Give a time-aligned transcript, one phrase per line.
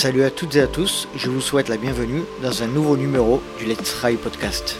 [0.00, 3.42] Salut à toutes et à tous, je vous souhaite la bienvenue dans un nouveau numéro
[3.58, 4.78] du Let's Try Podcast.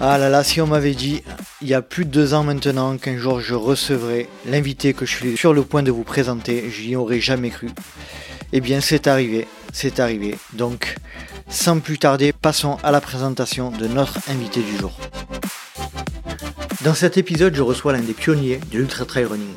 [0.00, 1.22] Ah là là, si on m'avait dit
[1.62, 5.14] il y a plus de deux ans maintenant qu'un jour je recevrai l'invité que je
[5.14, 7.70] suis sur le point de vous présenter, je n'y aurais jamais cru.
[8.52, 10.36] Eh bien c'est arrivé, c'est arrivé.
[10.54, 10.96] Donc
[11.48, 14.98] sans plus tarder, passons à la présentation de notre invité du jour.
[16.82, 19.54] Dans cet épisode, je reçois l'un des pionniers de l'ultra trail running.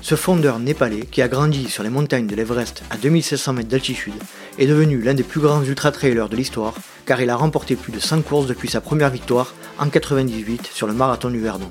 [0.00, 4.14] Ce fondeur népalais, qui a grandi sur les montagnes de l'Everest à 2700 mètres d'altitude,
[4.58, 6.74] est devenu l'un des plus grands ultra-trailers de l'histoire,
[7.04, 10.86] car il a remporté plus de 100 courses depuis sa première victoire en 98 sur
[10.86, 11.68] le marathon du Verdon.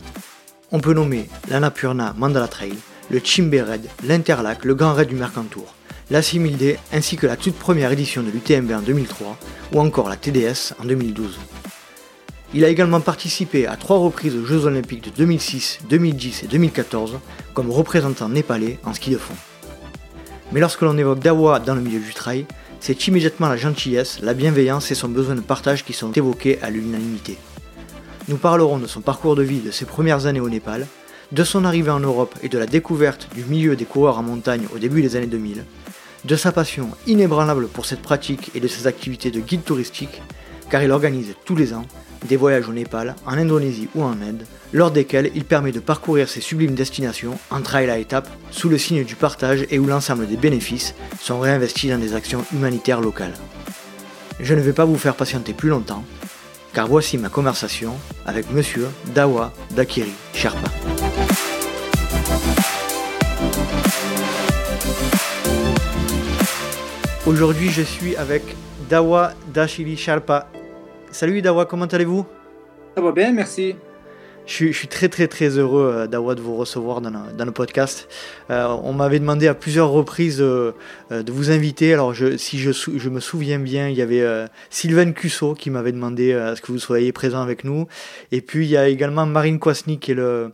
[0.71, 2.73] On peut nommer l'Annapurna Mandala Trail,
[3.09, 5.73] le Chimbe Red, l'Interlac, le Grand Raid du Mercantour,
[6.09, 9.37] la 6000D ainsi que la toute première édition de l'UTMB en 2003
[9.73, 11.39] ou encore la TDS en 2012.
[12.53, 17.19] Il a également participé à trois reprises aux Jeux Olympiques de 2006, 2010 et 2014
[17.53, 19.35] comme représentant népalais en ski de fond.
[20.53, 22.45] Mais lorsque l'on évoque Dawa dans le milieu du trail,
[22.79, 26.69] c'est immédiatement la gentillesse, la bienveillance et son besoin de partage qui sont évoqués à
[26.69, 27.37] l'unanimité.
[28.29, 30.87] Nous parlerons de son parcours de vie de ses premières années au Népal,
[31.33, 34.67] de son arrivée en Europe et de la découverte du milieu des coureurs en montagne
[34.73, 35.65] au début des années 2000,
[36.23, 40.21] de sa passion inébranlable pour cette pratique et de ses activités de guide touristique,
[40.69, 41.85] car il organise tous les ans
[42.25, 46.29] des voyages au Népal, en Indonésie ou en Inde, lors desquels il permet de parcourir
[46.29, 50.27] ces sublimes destinations en trail à étapes sous le signe du partage et où l'ensemble
[50.27, 53.33] des bénéfices sont réinvestis dans des actions humanitaires locales.
[54.39, 56.03] Je ne vais pas vous faire patienter plus longtemps,
[56.73, 57.93] car voici ma conversation
[58.25, 60.69] avec monsieur Dawa Dakiri Sherpa.
[67.25, 68.41] Aujourd'hui, je suis avec
[68.89, 70.47] Dawa Dashiri Sherpa.
[71.17, 72.27] Salut Dawa, comment allez-vous?
[72.95, 73.75] Ça va bien, merci.
[74.45, 77.09] Je suis, très très très heureux euh, Dawa de vous recevoir dans
[77.43, 78.07] le, podcast.
[78.51, 80.73] Euh, on m'avait demandé à plusieurs reprises euh,
[81.09, 81.91] de vous inviter.
[81.91, 84.23] Alors je, si je, je, me souviens bien, il y avait
[84.69, 87.87] Sylvain Cusso qui m'avait demandé à ce que vous soyez présent avec nous.
[88.31, 90.51] Et puis il y a également Marine Kwasny qui est le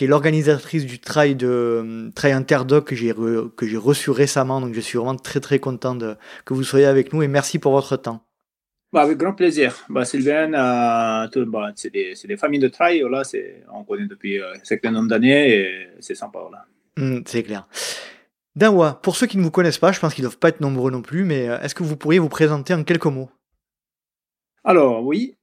[0.00, 3.12] l'organisatrice du trail de trail interdoc que j'ai
[3.56, 4.60] que j'ai reçu récemment.
[4.60, 6.14] Donc je suis vraiment très très content de,
[6.44, 8.23] que vous soyez avec nous et merci pour votre temps.
[8.94, 9.74] Bah, avec grand plaisir.
[9.88, 13.02] Bah, Sylvain, euh, bah, c'est des, des, familles de trail.
[13.10, 13.22] Là,
[13.72, 16.38] on connaît depuis euh, un certain nombre d'années et c'est sympa.
[16.52, 16.64] Là.
[16.96, 17.66] Mmh, c'est clair.
[18.54, 20.60] Dawa, pour ceux qui ne vous connaissent pas, je pense qu'ils ne doivent pas être
[20.60, 23.30] nombreux non plus, mais euh, est-ce que vous pourriez vous présenter en quelques mots?
[24.62, 25.34] Alors, oui.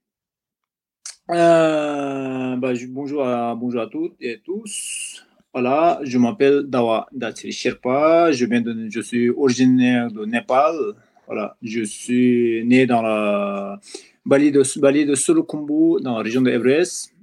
[1.28, 5.26] Euh, bah, bonjour, à, bonjour à toutes et à tous.
[5.52, 8.32] Voilà, je m'appelle Dawa Datsiri Sherpa.
[8.32, 10.94] Je, viens de, je suis originaire de Népal.
[11.32, 13.80] Voilà, je suis né dans la
[14.26, 17.14] vallée de, vallée de dans la région de Everest.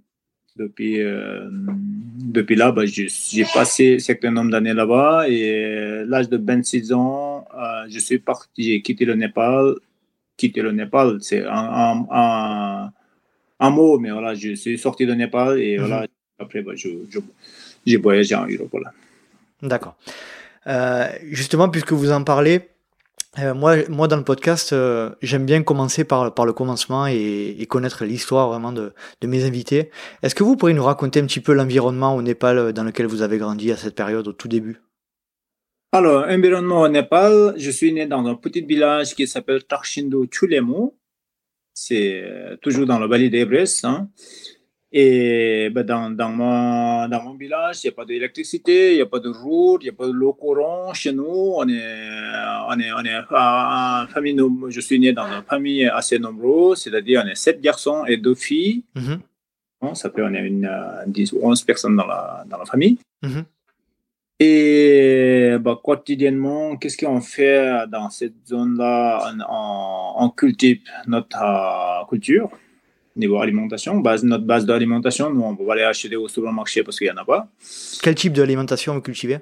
[0.56, 6.38] Depuis, euh, depuis là, bah, j'ai passé un certain nombre d'années là-bas et l'âge de
[6.38, 9.76] 26 ans, euh, je suis parti, j'ai quitté le Népal.
[10.38, 12.92] Quitter le Népal, c'est un, un,
[13.60, 16.08] un, mot, mais voilà, je suis sorti de Népal et voilà, mhm.
[16.40, 16.72] après, bah,
[17.86, 18.76] j'ai voyagé en Europe.
[19.62, 19.96] D'accord.
[20.66, 22.70] Euh, justement, puisque vous en parlez,
[23.38, 28.04] euh, moi, moi, dans le podcast, euh, j'aime bien commencer par, le commencement et, connaître
[28.04, 28.92] l'histoire vraiment de,
[29.24, 29.92] mes invités.
[30.24, 33.06] Est-ce que vous pourriez nous raconter un petit peu l'environnement au Népal euh, dans lequel
[33.06, 34.82] vous avez grandi à cette période, au tout début?
[35.92, 40.96] Alors, environnement au Népal, je suis né dans un petit village qui s'appelle Tarshindo Chulemo.
[41.74, 42.24] C'est
[42.62, 43.86] toujours dans la vallée d'Ebrest.
[43.86, 44.10] Hein.
[44.92, 49.02] Et ben, dans, dans, mon, dans mon village, il n'y a pas d'électricité, il n'y
[49.02, 50.94] a pas de route, il n'y a pas de l'eau courant.
[50.96, 52.10] Chez nous, on est,
[52.70, 57.28] on est, on est famille, je suis né dans une famille assez nombreuse, c'est-à-dire on
[57.28, 58.84] est sept garçons et deux filles.
[58.96, 59.94] Mm-hmm.
[59.94, 60.68] ça peut, on est une,
[61.06, 62.98] 10 ou 11 personnes dans la, dans la famille.
[63.24, 63.44] Mm-hmm.
[64.40, 69.34] Et ben, quotidiennement, qu'est-ce qu'on fait dans cette zone-là?
[69.50, 72.50] On, on, cultive notre euh, culture
[73.20, 77.08] niveau alimentation, base, notre base d'alimentation, nous, on va aller acheter au supermarché parce qu'il
[77.08, 77.48] n'y en a pas.
[78.02, 79.40] Quel type d'alimentation vous cultivez?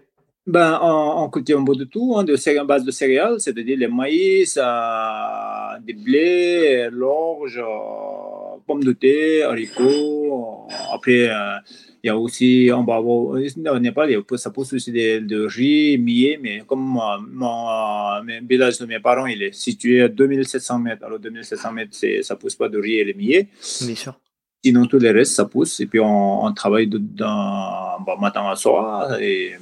[0.48, 4.58] Ben, on, cultive un peu de tout, hein, de base de céréales, c'est-à-dire les maïs,
[4.58, 8.27] euh, des blés, l'orge, euh,
[8.68, 10.68] pommes de terre, haricots.
[10.94, 11.58] Après, euh,
[12.04, 16.38] il y a aussi, on va avoir, au Népal, ça pousse aussi de, riz, millet,
[16.42, 17.00] mais comme
[17.34, 21.04] mon, village de mes parents, il est situé à 2700 mètres.
[21.06, 23.48] Alors, 2700 mètres, ça pousse pas de riz et de millet.
[23.82, 24.20] Bien sûr.
[24.64, 25.80] Sinon, tout le reste, ça pousse.
[25.80, 29.20] Et puis, on, travaille dans, bon, matin à soir.
[29.20, 29.54] Et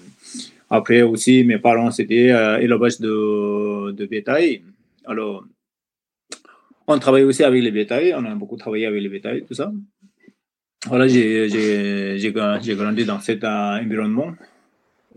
[0.69, 4.62] après aussi, mes parents, c'était euh, élevage de, de bétail.
[5.06, 5.46] Alors,
[6.88, 8.14] on travaille aussi avec les bétails.
[8.18, 9.72] On a beaucoup travaillé avec les bétails, tout ça.
[10.88, 14.34] Voilà, j'ai grandi dans cet environnement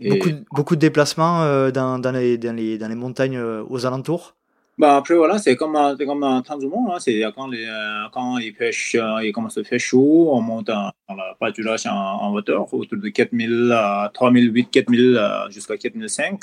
[0.07, 4.35] beaucoup, beaucoup de déplacements dans, dans, les, dans, les, dans les montagnes aux alentours?
[4.77, 6.89] Bah après, voilà, c'est comme, comme en temps du monde.
[6.93, 7.67] Hein, c'est quand, les,
[8.13, 12.33] quand il, pêche, il commence à faire chaud, on monte dans la pâturage en, en,
[12.33, 13.77] hauteur, autour de 4000,
[14.13, 16.39] 3008, 4000 jusqu'à 4005.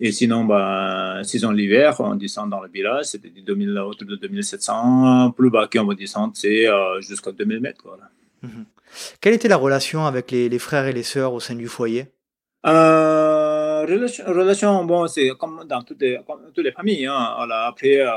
[0.00, 5.32] Et sinon, bah, saison l'hiver, on descend dans le village, c'était 2000, autour de 2700.
[5.32, 6.66] Plus bas qu'on va descendre, c'est
[7.00, 7.82] jusqu'à 2000 mètres.
[7.84, 8.08] Voilà.
[8.42, 8.64] Mhm.
[9.20, 12.06] Quelle était la relation avec les, les, frères et les sœurs au sein du foyer?
[12.66, 13.19] Euh,
[13.90, 16.18] relation, relation, bon, c'est comme dans toutes les,
[16.54, 17.06] toutes les familles.
[17.06, 17.36] Hein.
[17.66, 18.08] Après, euh,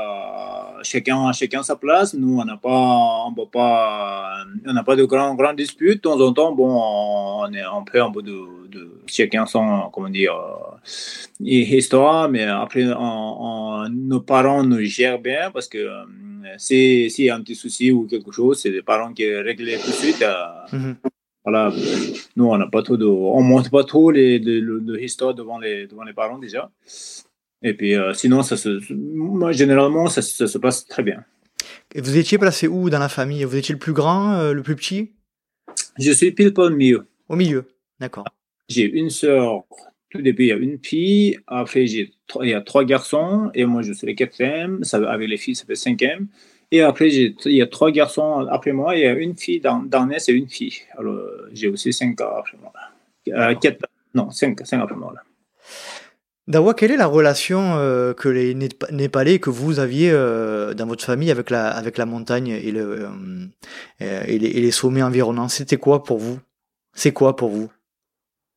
[0.82, 2.14] chacun, chacun sa place.
[2.14, 6.02] Nous, on n'a pas, on pas, on n'a pas de grandes grand disputes.
[6.04, 9.90] De temps en temps, bon, on est un peu en bout de, de chacun son,
[9.92, 10.76] comment dire, euh,
[11.40, 12.28] histoire.
[12.28, 16.04] Mais après, on, nos parents nous gèrent bien parce que euh,
[16.58, 19.90] s'il y a un petit souci ou quelque chose, c'est les parents qui règlent tout
[19.90, 20.22] de suite.
[20.22, 20.94] Euh, mm-hmm.
[21.44, 21.72] Voilà,
[22.36, 25.86] nous, on n'a pas trop de, on monte pas trop les, de, histoires devant les,
[25.86, 26.70] devant les parents déjà.
[27.62, 31.24] Et puis, euh, sinon, ça se, moi, généralement, ça, se passe très bien.
[31.94, 33.44] Et vous étiez placé où dans la famille?
[33.44, 35.12] Vous étiez le plus grand, euh, le plus petit?
[35.98, 37.06] Je suis pile pas au milieu.
[37.28, 37.66] Au milieu,
[38.00, 38.24] d'accord.
[38.68, 39.64] J'ai une sœur,
[40.10, 41.38] tout début, il y a une fille.
[41.46, 42.10] Après, il
[42.42, 43.50] y a trois garçons.
[43.54, 44.82] Et moi, je suis le quatrième.
[44.82, 46.28] Ça, avec les filles, ça fait cinquième.
[46.74, 49.80] Et après, il y a trois garçons après moi, il y a une fille dans,
[49.94, 50.80] dans et une fille.
[50.98, 51.20] Alors,
[51.52, 52.72] j'ai aussi cinq après moi.
[53.28, 55.12] Euh, quatre, non, cinq, cinq après moi.
[55.14, 55.22] Là.
[56.48, 58.56] Dawa, quelle est la relation euh, que les
[58.90, 63.08] Népalais que vous aviez euh, dans votre famille avec la, avec la montagne et, le,
[64.00, 65.48] et, les, et les sommets environnants?
[65.48, 66.40] C'était quoi pour vous?
[66.92, 67.70] C'est quoi pour vous?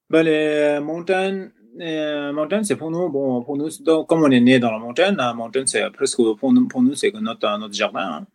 [0.09, 4.39] Ben, Les montagnes, euh, montagne, c'est pour nous, bon, pour nous, donc, comme on est
[4.39, 7.74] né dans la montagne, la montagne, c'est presque, pour nous, pour nous c'est notre, notre
[7.74, 8.19] jardin.
[8.21, 8.25] Hein.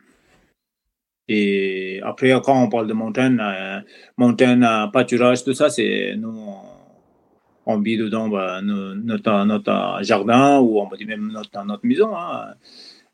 [1.29, 3.81] Et après, quand on parle de montagne, euh,
[4.17, 6.37] montagne, euh, pâturage, tout ça, c'est nous,
[7.65, 12.17] on, vit dedans bah, notre, notre jardin ou on peut dire même notre, notre maison.
[12.17, 12.55] Hein.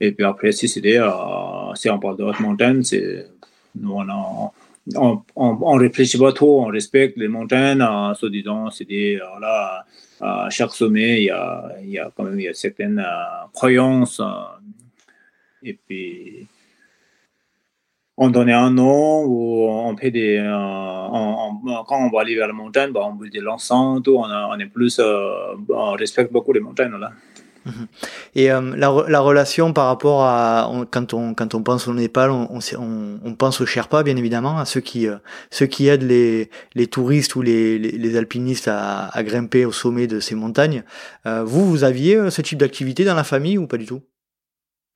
[0.00, 3.26] Et puis après, si, c'est euh, si on parle de haute montagne, c'est
[3.74, 4.52] nous, on a
[4.94, 8.68] on, on, réfléchit pas trop, on respecte les montagnes, en se disant,
[9.30, 9.84] voilà,
[10.20, 12.98] à chaque sommet, il y a, il y a quand même il y a certaines
[12.98, 14.20] euh, croyances.
[14.20, 14.24] Euh,
[15.62, 16.46] et puis,
[18.16, 20.38] on donnait un nom ou on fait des.
[20.38, 21.08] Euh,
[21.86, 24.66] quand on va aller vers la montagne, bah, on veut de l'encens, on, on, est
[24.66, 25.00] plus.
[25.00, 27.12] on respecte beaucoup les montagnes là.
[27.68, 27.86] Mhm.
[28.34, 32.30] Et euh, la, la, relation par rapport à quand on quand on pense au Népal,
[32.30, 32.48] on,
[32.78, 35.16] on, on pense aux Sherpas bien évidemment, à ceux qui euh,
[35.50, 40.06] ceux qui aident les, les touristes ou les, les, alpinistes à, à, grimper au sommet
[40.06, 40.82] de ces montagnes.
[41.26, 44.00] Euh, vous vous aviez ce type d'activité dans la famille ou pas du tout?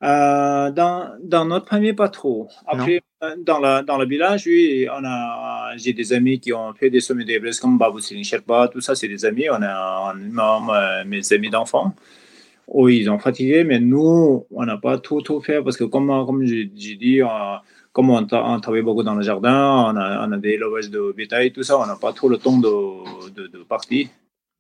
[0.00, 2.48] Dans, dans notre famille, pas trop.
[2.66, 3.02] Après,
[3.46, 7.00] dans, la, dans le village, oui, on a, j'ai des amis qui ont fait des
[7.00, 9.48] sommets d'Everest comme Babou Sherpa, tout ça, c'est des amis.
[9.48, 11.94] On a, on, mes amis d'enfants.
[12.74, 16.08] Oui, ils ont fatigué, mais nous, on n'a pas tout, tout fait parce que, comme,
[16.24, 17.20] comme j'ai dit,
[17.92, 21.52] comme on, travaille beaucoup dans le jardin, on a, on a des élevages de bétail,
[21.52, 24.08] tout ça, on n'a pas trop le temps de, de, de partir.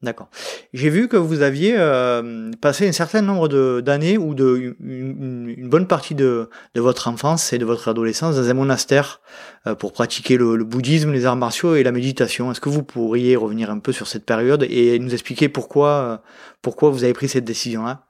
[0.02, 0.28] D'accord.
[0.72, 5.86] J'ai vu que vous aviez euh, passé un certain nombre d'années ou de une, bonne
[5.86, 9.20] partie de, de, votre enfance et de votre adolescence dans un monastère
[9.68, 12.50] euh, pour pratiquer le, le, bouddhisme, les arts martiaux et la méditation.
[12.50, 16.16] Est-ce que vous pourriez revenir un peu sur cette période et nous expliquer pourquoi euh,
[16.62, 18.08] pourquoi vous avez pris cette décision-là?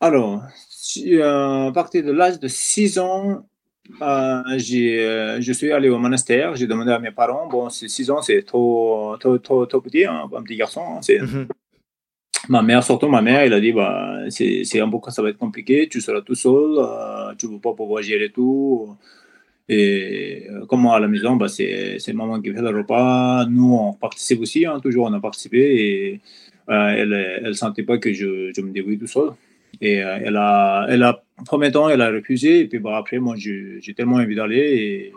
[0.00, 3.48] Alors, à partir de l'âge de 6 ans,
[4.02, 8.22] euh, euh, je suis allé au monastère, j'ai demandé à mes parents, bon, 6 ans,
[8.22, 10.82] c'est trop, trop, trop, trop, petit, hein, un petit garçon.
[10.96, 11.20] Hein, c'est...
[11.20, 11.48] Mhm.
[12.48, 15.28] Ma mère, surtout ma mère, elle a dit, bah, c'est, c'est un peu ça va
[15.28, 18.96] être compliqué, tu seras tout seul, euh, tu ne vas pas pouvoir gérer tout.
[19.68, 23.46] Et comme à la maison, bah, c'est, c'est maman qui fait le repas.
[23.46, 25.58] Nous, on participe aussi, hein, toujours on a participé.
[25.58, 26.20] Et
[26.66, 29.30] elle ne sentait pas que je, je me débrouille tout seul.
[29.80, 32.60] Et elle a, elle a premier temps, elle a refusé.
[32.60, 34.58] Et puis bon, après, moi, j'ai tellement envie d'aller.
[34.58, 35.12] Et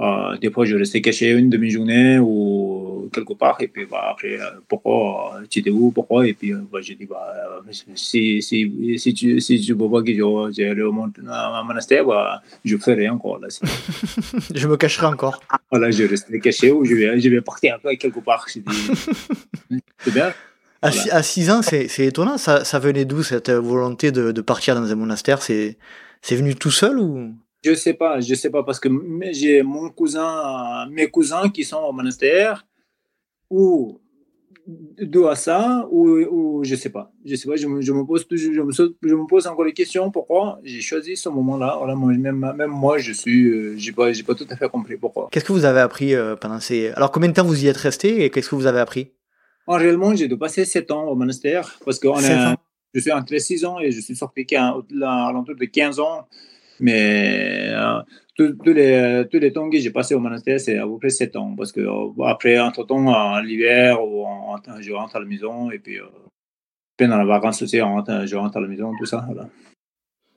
[0.00, 3.56] euh, des fois, je restais caché une demi-journée ou quelque part.
[3.60, 6.26] Et puis bah, après, euh, pourquoi Tu étais où Pourquoi?
[6.26, 7.62] Et puis bah, j'ai dit bah,
[7.94, 10.06] si, si, si, tu si tu pas que
[10.52, 13.38] j'aille au monastère, bah, je ferai encore.
[13.38, 13.48] Là,
[14.54, 15.40] je me cacherai encore.
[15.70, 18.46] Voilà, je resterai caché ou je vais, je vais partir quelque part.
[18.48, 20.32] C'est bien.
[20.84, 22.38] À 6 ans, c'est étonnant.
[22.38, 25.42] Ça, ça venait d'où cette volonté de, de, partir dans un monastère?
[25.42, 25.76] C'est
[26.30, 27.34] venu tout seul ou?
[27.64, 28.90] Je sais pas, je sais pas parce que
[29.32, 32.66] j'ai mon cousin, mes cousins qui sont au monastère
[33.48, 33.98] ou
[34.66, 37.10] de à ça ou, ou je sais pas.
[37.24, 37.56] Je sais pas.
[37.56, 40.10] Je me, je me pose toujours, je me, je me, pose encore les questions.
[40.10, 41.76] Pourquoi j'ai choisi ce moment-là?
[41.78, 44.98] Voilà, même, même moi, je suis, euh, j'ai pas, j'ai pas tout à fait compris
[44.98, 45.28] pourquoi.
[45.30, 47.76] Qu'est-ce que vous avez appris euh, pendant ces Alors combien de temps vous y êtes
[47.78, 49.10] resté et qu'est-ce que vous avez appris?
[49.66, 52.08] En réellement, j'ai dû passer 7 ans au monastère parce que
[52.94, 54.74] je suis entre 6 ans et je suis sorti à
[55.32, 56.28] l'entour de 15 ans.
[56.80, 58.00] Mais euh,
[58.36, 61.36] tous les, tous les temps que j'ai passé au monastère, c'est à peu près 7
[61.36, 61.54] ans.
[61.56, 63.98] Parce que euh, après, entre-temps, l'hiver,
[64.80, 66.06] je rentre à la maison et puis, euh,
[66.96, 69.26] pendant les vacances aussi, je rentre à la maison, tout ça.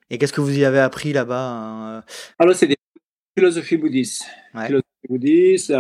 [0.10, 2.04] Et qu'est-ce que vous y avez appris là-bas hein,
[2.40, 2.78] Alors, c'est des
[3.38, 4.26] philosophies bouddhistes.
[4.54, 5.72] Philosophie bouddhiste,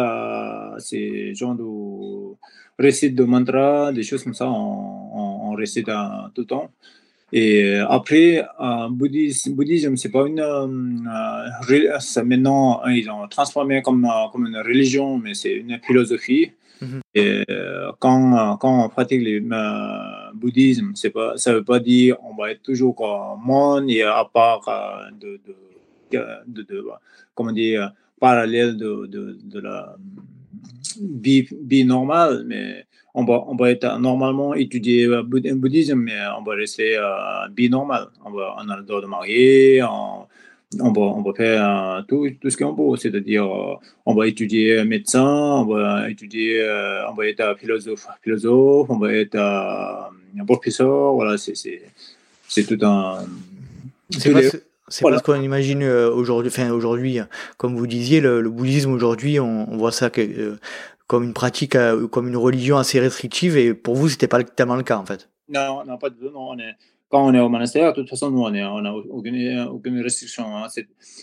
[0.79, 2.35] c'est genre de
[2.81, 5.85] récit de mantra, des choses comme ça, on, on récite
[6.33, 6.69] tout le temps.
[7.33, 10.39] Et après, euh, bouddhisme, bouddhisme c'est pas une.
[10.39, 16.51] Euh, ça, maintenant, ils ont transformé comme, euh, comme une religion, mais c'est une philosophie.
[16.81, 17.01] Mhm.
[17.15, 19.41] Et euh, quand, quand on pratique le
[20.35, 24.03] bouddhisme, c'est pas, ça ne veut pas dire on va être toujours comme monde et
[24.03, 24.61] à part
[25.19, 26.85] de, de, de, de,
[27.35, 27.91] comment dire,
[28.21, 29.97] parallèle de, de, de la
[31.01, 36.43] vie, vie normale, mais on va, on va être normalement étudier le bouddhisme, mais on
[36.43, 38.07] va rester euh, binormal.
[38.23, 40.27] On, va, on a le droit de marier, on,
[40.79, 43.75] on, va, on va faire euh, tout, tout ce qu'on peut, c'est-à-dire euh,
[44.05, 46.61] on va étudier médecin, on va étudier,
[47.09, 53.25] on va être philosophe, philosophe, on va être un professeur, voilà, c'est tout un.
[54.11, 54.41] C'est pas,
[54.89, 56.49] ce qu'on imagine aujourd'hui.
[56.49, 57.19] Enfin, aujourd'hui,
[57.57, 60.57] comme vous disiez, le, bouddhisme aujourd'hui, on, voit ça que,
[61.07, 64.75] comme une pratique, euh, comme une religion assez restrictive, et pour vous, c'était pas tellement
[64.75, 65.29] le cas en fait.
[65.49, 66.29] Non, non, pas du tout.
[66.29, 66.75] Non, on est,
[67.09, 70.45] quand on est au monastère, de toute façon, nous, on n'a aucune, aucune, restriction.
[70.57, 70.67] Hein.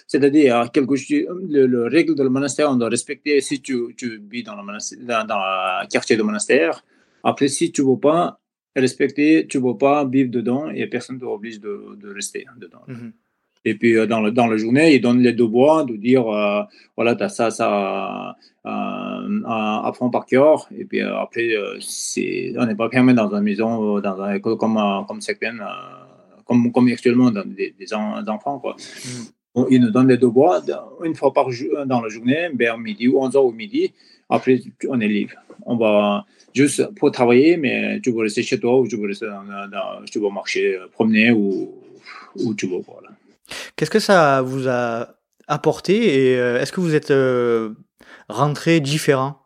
[0.06, 4.54] C'est-à-dire, quelque le, le, règle du monastère, on doit respecter si tu, tu vis dans
[4.56, 4.62] le,
[5.04, 6.82] dans, dans le quartier du monastère.
[7.22, 8.40] Après, si tu ne veux pas
[8.74, 12.82] respecter, tu ne veux pas vivre dedans, et personne ne t'oblige de, de rester dedans.
[12.88, 13.12] Mm-hmm.
[13.64, 16.62] Et puis, euh, dans, le, dans la journée, ils donnent les devoirs de dire, euh,
[16.96, 20.68] voilà, tu as ça, ça euh, à fond par cœur.
[20.76, 24.78] Et puis après, c'est, on n'est pas fermé dans une maison, dans une école comme,
[25.08, 25.62] comme certaines,
[26.46, 28.58] comme, comme actuellement dans des, des enfants.
[28.58, 28.76] Quoi.
[29.56, 29.64] Mm.
[29.70, 30.62] Ils nous donnent les devoirs
[31.04, 33.92] une fois par jour dans la journée, vers midi ou 11h ou midi.
[34.28, 35.34] Après, on est libre.
[35.64, 39.26] On va juste pour travailler, mais tu veux rester chez toi ou tu veux, rester
[39.26, 41.72] dans, tu veux marcher, promener ou,
[42.36, 42.80] ou tu veux.
[42.84, 43.10] Voilà.
[43.76, 47.74] Qu'est-ce que ça vous a apporté et euh, est-ce que vous êtes euh,
[48.28, 49.40] rentré différent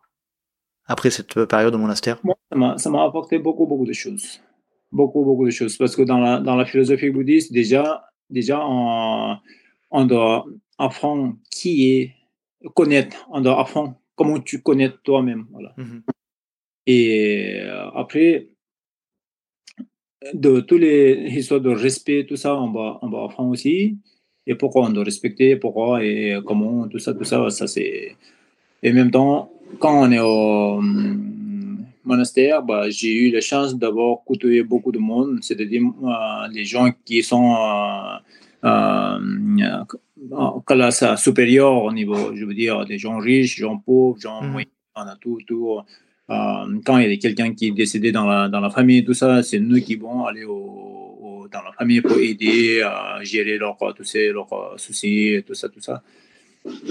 [0.87, 2.21] après cette période au monastère?
[2.77, 4.41] Ça m'a apporté beaucoup, beaucoup de choses.
[4.93, 5.77] Beaucoup, beaucoup de choses.
[5.77, 9.37] Parce que dans la, dans la philosophie bouddhiste, déjà, déjà on,
[9.91, 10.47] on doit
[10.79, 12.15] apprendre qui est,
[12.75, 15.47] connaître, on doit apprendre comment tu connais toi-même.
[15.51, 15.75] Voilà.
[15.77, 16.01] Mmh
[16.91, 18.49] et euh, après,
[20.35, 23.97] de toutes les histoires de respect, tout ça, on va, on va apprendre aussi.
[24.47, 28.17] Et pourquoi on doit respecter, pourquoi et comment, tout ça, tout ça, ça c'est.
[28.83, 33.77] Et en même temps, quand on est au hum, monastère, bah, j'ai eu la chance
[33.77, 38.17] d'avoir côtoyé beaucoup de monde, c'est-à-dire euh, les gens qui sont euh,
[38.65, 39.85] euh,
[40.33, 44.51] en classe supérieure au niveau, je veux dire, des gens riches, gens pauvres, gens mmh.
[44.51, 45.81] moyens, on a tout, tout.
[46.31, 46.35] Euh,
[46.85, 49.43] quand il y a quelqu'un qui est décédé dans la, dans la famille, tout ça,
[49.43, 54.53] c'est nous qui vont aller au, dans la famille pour aider à gérer leurs leurs
[54.53, 56.03] euh, soucis, tout ça, tout ça.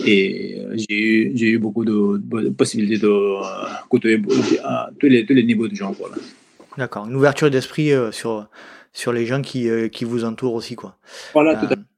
[0.06, 4.20] Et euh, j'ai eu, j'ai eu beaucoup de, possibilités de côtoyer
[5.00, 5.92] tous les, tous les niveaux de gens.
[5.92, 6.16] Voilà.
[6.76, 8.48] D'accord, une ouverture d'esprit sur,
[8.94, 10.76] sur les gens qui, qui vous entourent aussi.
[10.76, 10.98] Quoi.
[11.34, 11.97] Voilà, tout à fait.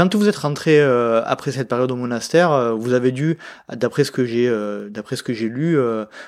[0.00, 3.36] Quand vous êtes rentré euh, après cette période au monastère, euh, vous avez dû,
[3.70, 5.76] d'après ce que j'ai, euh, d'après ce que j'ai lu,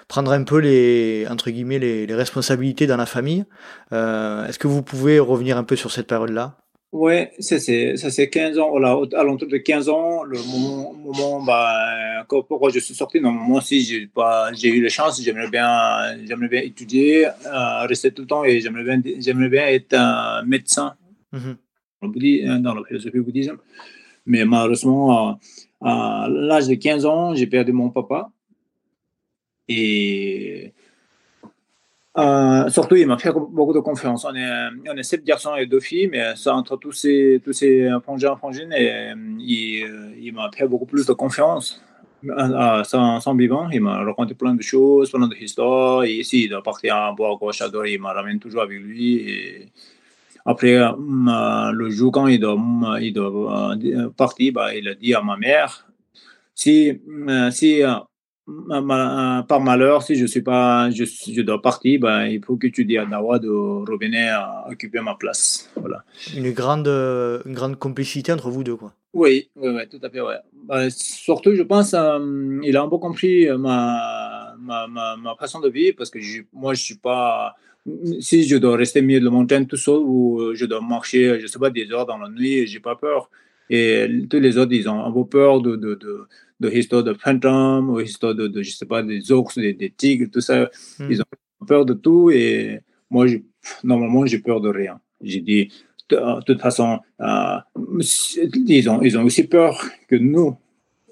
[0.08, 3.46] prendre un peu les entre guillemets les, responsabilités dans la famille.
[3.90, 6.58] Est-ce que vous pouvez revenir un peu sur cette période-là?
[6.92, 10.92] Oui, ça c'est ça c'est 15 ans, voilà, à l'entour de 15 ans, le moment,
[10.92, 13.22] moment bah, pourquoi je suis sorti.
[13.22, 17.26] Non, moi aussi j'ai pas, j'ai eu la chance, j'aimerais bien, j'aimerais bien étudier,
[17.88, 20.94] rester tout le temps et j'aimerais bien, j'aimerais bien être un médecin.
[21.32, 21.52] Mmh
[22.02, 23.56] dans la philosophie bouddhisme.
[24.26, 25.38] Mais malheureusement,
[25.80, 28.30] à, l'âge de 15 ans, j'ai perdu mon papa.
[29.68, 30.72] Et
[32.18, 34.24] euh, surtout, il m'a fait beaucoup de confiance.
[34.24, 37.88] On est, sept garçons et deux filles, mais ça, entre tous ces, tous ces
[38.36, 41.82] frangins et il, il m'a fait beaucoup plus de confiance.
[42.84, 46.04] Sans, vivant, il m'a raconté plein de choses, plein d'histoires.
[46.04, 49.68] Et ici, il doit partir à boire gauche à il m'a ramène toujours avec lui.
[50.44, 52.58] Après, euh, le jour quand il doit,
[53.00, 55.88] il doit euh, partir, bah, il a dit à ma mère,
[56.54, 57.82] si, euh, si
[59.48, 62.84] par malheur, si je suis pas, je, je dois partir, bah, il faut que tu
[62.84, 65.70] dises à Nawa de revenir occuper ma place.
[65.76, 66.04] Voilà.
[66.36, 68.92] Une grande, une grande complicité entre vous deux, quoi.
[69.14, 70.38] Oui, oui, tout à fait, ouais.
[70.64, 75.96] Bah, surtout, je pense, il a un peu compris ma, ma, ma, façon de vivre
[75.96, 76.18] parce que
[76.52, 77.54] moi, je suis pas.
[78.20, 81.40] Si je dois rester au milieu de la montagne tout seul ou je dois marcher,
[81.40, 83.28] je sais pas, des heures dans la nuit, j'ai pas peur.
[83.70, 86.26] Et tous les autres, ils ont un peu peur de, de, de,
[86.60, 90.28] de l'histoire de fantômes, ou l'histoire de, de, je sais pas, des ours, des, tigres,
[90.32, 90.70] tout ça.
[90.98, 91.10] Hmm.
[91.10, 92.30] Ils ont peur de tout.
[92.30, 93.26] Et moi,
[93.82, 95.00] normalement, j'ai peur de rien.
[95.22, 95.72] J'ai dit,
[96.10, 97.58] de, toute façon, euh,
[98.68, 100.56] ils, ont, ils ont aussi peur que nous.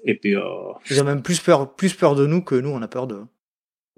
[0.03, 0.41] Et puis, euh,
[0.89, 3.23] ils ont même plus peur, plus peur de nous que nous, on a peur d'eux.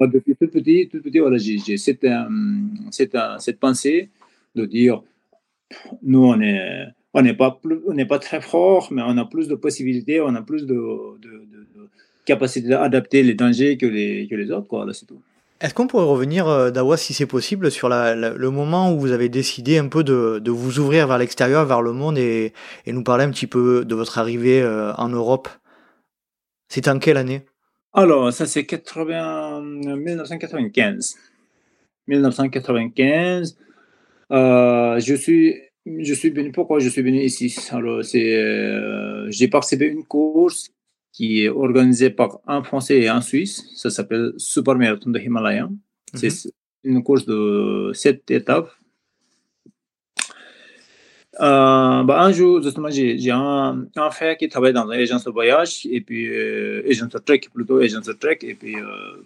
[0.08, 2.24] Depuis tout petit, tout petit voilà, j'ai cette, euh,
[2.92, 4.10] cette, pensée
[4.56, 5.02] de dire,
[6.02, 7.36] nous, on est on n'est
[8.06, 12.62] pas, très fort, mais on a plus de possibilités, on a plus de, de, de,
[12.62, 15.22] de d'adapter les dangers que les, autres, c'est tout.
[15.62, 19.30] Est-ce qu'on pourrait revenir, euh, Dawa, si c'est possible, sur le moment où vous avez
[19.30, 22.52] décidé un peu de, vous ouvrir vers l'extérieur, vers le monde, et,
[22.86, 25.48] et, nous parler un petit peu de votre arrivée euh, en Europe?
[26.68, 27.46] C'était en quelle année?
[27.94, 29.62] Alors, ça c'est 80...
[29.62, 31.16] 1995.
[32.08, 33.58] 1995.
[34.32, 37.56] Euh, je suis je suis venu, pourquoi je suis venu ici?
[37.72, 40.70] Alors, c'est, euh, j'ai participé à une course
[41.12, 43.64] qui est organisée par un Français et un Suisse.
[43.76, 45.66] Ça s'appelle Super Marathon de Himalaya.
[45.66, 45.80] Mhm.
[46.14, 46.52] C'est
[46.84, 48.70] une course de sept étapes.
[51.40, 55.32] Euh, bah, un jour, justement, j'ai, un, un, frère qui travaille dans une agence de
[55.32, 59.24] voyage, et puis, euh, agence de trek, plutôt agence de trek, et puis, euh,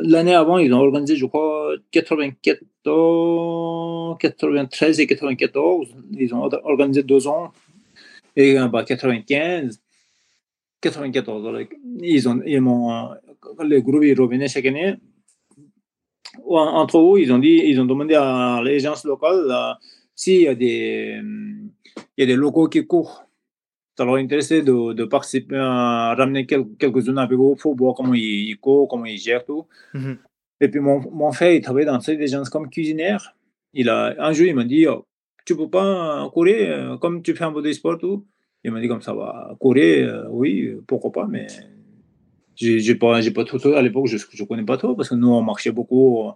[0.00, 5.88] l'année avant, ils ont organisé, je crois, 94, 93 et 94.
[6.12, 7.52] Ils ont organisé deux ans.
[8.36, 9.80] Et bah, 95,
[10.80, 11.66] 94,
[12.00, 13.10] ils ont, ils m'ont,
[13.60, 14.94] le groupe est revenu chaque année.
[16.48, 19.76] Entre eux, ils ont dit, ils ont demandé à l'agence locale
[20.14, 23.24] s'il y a des, il y a des locaux qui courent
[23.96, 28.14] ça leur intéressait de, de participer à ramener quelques, quelques-uns avec eux pour voir comment
[28.14, 29.66] ils, ils courent, comment ils gèrent tout.
[29.94, 30.16] Mm-hmm.
[30.60, 33.36] Et puis mon, mon frère, il travaillait dans des gens comme cuisinière.
[33.72, 35.06] Il a, un jour, il m'a dit, oh,
[35.44, 38.26] tu peux pas courir euh, comme tu fais un peu de sport tout?
[38.64, 41.46] Il m'a dit comme ça va courir, euh, oui, pourquoi pas, mais
[42.56, 45.28] j'ai pas, j'ai pas tout, à l'époque, je, je connais pas trop parce que nous
[45.28, 46.30] on marchait beaucoup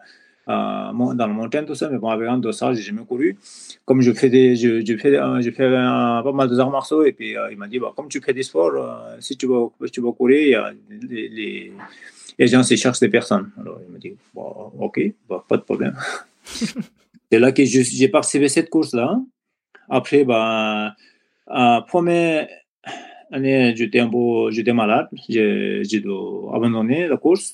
[0.48, 3.37] dans la montagne, tout ça, mais bon, avec un dossard, j'ai jamais couru.
[3.84, 7.12] Comme je fais des, je, je fais, je fais pas mal de arts martiaux, et
[7.12, 9.68] puis euh, il m'a dit, bah, comme tu fais des sports, euh, si tu vas,
[9.92, 10.72] tu vas courir, il y a
[11.08, 11.72] les, les,
[12.38, 13.50] les gens se cherchent des personnes.
[13.61, 15.96] Alors il m'a dit, bon, ok, bah, pas de problème.
[17.30, 19.20] C'est là que j'ai participé à cette course-là.
[19.90, 20.94] Après, bah,
[21.50, 22.48] euh, première
[23.30, 26.08] année, j'étais un peu, j'étais malade, j'ai dû
[26.54, 27.52] abandonner la course.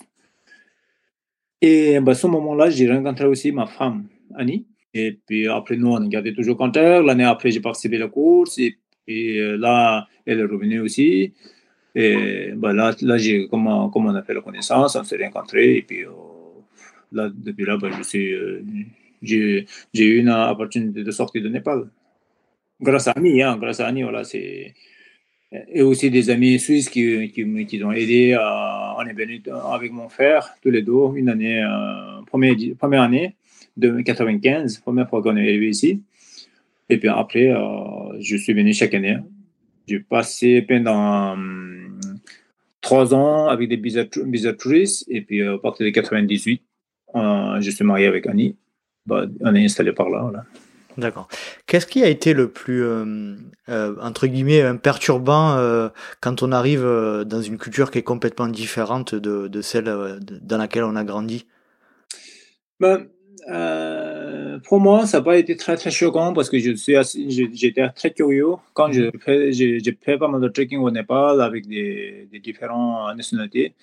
[1.66, 4.66] Et à ce moment-là, j'ai rencontré aussi ma femme, Annie.
[4.92, 7.07] Et puis après, nous, on gardé toujours contact.
[7.07, 8.59] L'année après, j'ai participé à la course.
[8.59, 11.33] Et, puis euh, là, elle est revenue aussi.
[11.94, 15.79] Et bah, là, là j'ai, comme, comme on a fait la connaissance, on s'est rencontrés.
[15.79, 16.11] Et puis euh,
[17.12, 18.62] là, depuis là, bah, je suis, euh,
[19.22, 21.88] j'ai, j'ai eu une opportunité de sortir de Népal.
[22.79, 24.74] Grâce à Annie, hein, grâce à Annie, voilà, c'est
[25.68, 28.34] et aussi des amis suisses qui, qui, qui ont aidé.
[28.34, 33.36] À, est venu avec mon frère, tous les deux, une année, euh, première, première année
[33.76, 36.02] de 95, première fois qu'on est arrivé ici.
[36.88, 39.18] Et puis après, euh, je suis venu chaque année.
[39.86, 42.00] J'ai passé pendant hum,
[42.80, 45.04] trois ans avec des touristes.
[45.08, 46.62] Et puis à partir de 98,
[47.16, 48.56] euh, je suis marié avec Annie.
[49.06, 50.22] Bah, on est installé par là.
[50.22, 50.44] Voilà.
[50.96, 51.28] D'accord.
[51.66, 53.36] Qu'est-ce qui a été le plus, euh,
[53.68, 55.88] euh, entre guillemets, perturbant euh,
[56.20, 59.85] quand on arrive dans une culture qui est complètement différente de, de celle
[60.42, 61.46] dans laquelle on a grandi
[62.79, 63.07] ben,
[64.64, 66.94] Pour moi, ça n'a pas été très, très choquant parce que je suis
[67.55, 68.55] j'étais très curieux.
[68.74, 73.16] Quand j'ai fait, j'ai fait pas mal de trekking au Népal avec des, des différentes
[73.16, 73.74] nationalités,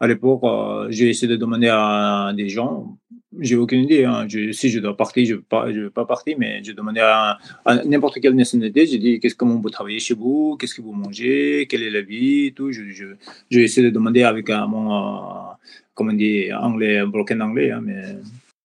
[0.00, 0.42] à l'époque,
[0.90, 2.98] j'ai essayé de demander à des gens
[3.38, 4.04] j'ai aucune idée.
[4.04, 4.26] Hein.
[4.52, 7.38] si je dois partir, je ne veux, pas partir, mais je demandais à,
[7.84, 8.86] n'importe quelle nationalité.
[8.86, 12.00] J'ai dit qu'est-ce comment vous travaillez chez vous, qu'est-ce que vous mangez, quelle est la
[12.00, 12.72] vie, tout.
[12.72, 13.06] Je, je,
[13.50, 15.52] j'ai essayé de demander avec euh, mon, euh,
[15.94, 18.02] comment dit, anglais, broken anglais, hein, mais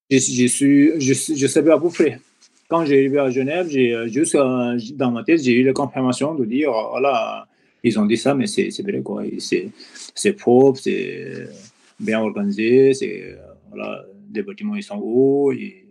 [0.10, 2.19] je, je, suis, je, je savais à peu près.
[2.69, 6.34] Quand j'ai arrivé à Genève, j'ai euh, juste dans ma tête, j'ai eu la confirmation
[6.36, 7.48] de dire voilà,
[7.84, 9.24] ils ont dit ça, mais c'est vrai quoi.
[10.15, 11.47] C'est, propre, c'est
[11.99, 13.38] bien organisé, c'est
[13.69, 15.52] voilà des bâtiments ils sont hauts.
[15.52, 15.86] Et...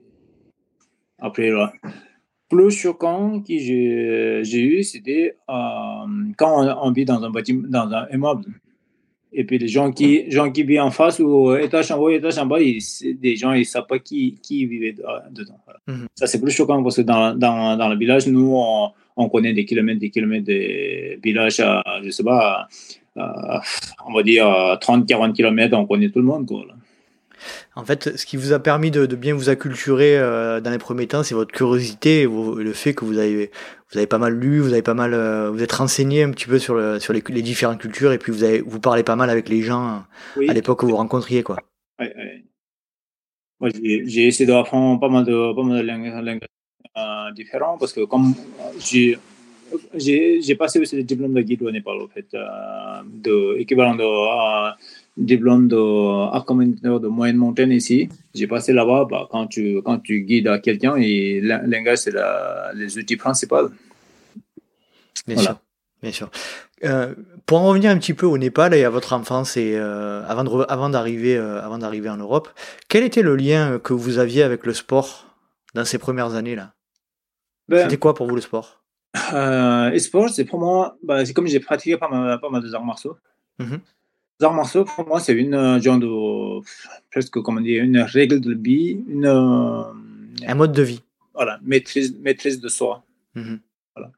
[1.18, 1.72] Après, là,
[2.48, 5.54] plus choquant que j'ai eu, c'était euh,
[6.36, 8.44] quand on, vit dans un bâtiment, dans un immeuble.
[9.34, 12.36] Et puis les gens qui, gens qui vivent en face ou étage en haut, étage
[12.36, 12.82] en bas, ils,
[13.18, 15.58] des gens, ils ne savent pas qui, qui vivait dedans.
[15.86, 16.06] Mhm.
[16.14, 19.54] Ça, c'est plus choquant parce que dans, dans, dans le village, nous, on, on, connaît
[19.54, 22.68] des kilomètres, des kilomètres de villages, à, je sais pas,
[23.16, 26.46] on va dire 30-40 km, on connaît tout le monde.
[26.46, 26.64] Quoi,
[27.76, 31.22] En fait, ce qui vous a permis de, bien vous acculturer dans les premiers temps,
[31.22, 33.50] c'est votre curiosité et, le fait que vous avez,
[33.90, 35.14] vous avez pas mal lu, vous avez pas mal,
[35.48, 38.44] vous êtes renseigné un petit peu sur, le, sur les, différentes cultures et puis vous
[38.44, 40.04] avez, vous parlez pas mal avec les gens
[40.48, 41.56] à l'époque que vous rencontriez, quoi.
[43.60, 46.40] Moi, j'ai essayé d'apprendre pas mal de, pas mal de langues,
[47.34, 48.34] différentes parce que comme
[48.80, 49.18] j'ai
[49.94, 52.40] j'ai passé aussi le diplôme de guide au Népal, en fait, euh,
[53.06, 54.72] de, équivalent de euh,
[55.16, 58.08] diplôme de de moyenne montagne ici.
[58.34, 61.42] J'ai passé là-bas, bah, quand, tu, quand tu guides à quelqu'un, et
[61.96, 62.14] c'est
[62.74, 63.68] les outils principaux.
[65.26, 65.58] Bien sûr.
[66.02, 66.30] Bien sûr.
[66.84, 67.14] Euh,
[67.46, 70.90] pour en revenir un petit peu au Népal et à votre enfance et avant avant
[70.90, 72.48] d'arriver avant d'arriver en Europe,
[72.88, 75.36] quel était le lien que vous aviez avec le sport
[75.74, 76.74] dans ces premières années là
[77.68, 78.81] ben, C'était quoi pour vous le sport?
[79.34, 82.72] Euh, sport, c'est pour moi, bah, c'est comme j'ai pratiqué pas mal, pas mal de
[82.74, 83.16] arts martiaux.
[83.58, 83.76] Mm
[84.40, 86.60] Les arts martiaux, pour moi, c'est une euh, genre de,
[87.10, 89.82] presque, comment dire, une règle de vie, une, euh,
[90.46, 91.02] un mode de vie.
[91.34, 93.04] Voilà, maîtrise, maîtrise de soi.
[93.34, 93.60] Mhm.
[93.94, 94.12] Voilà.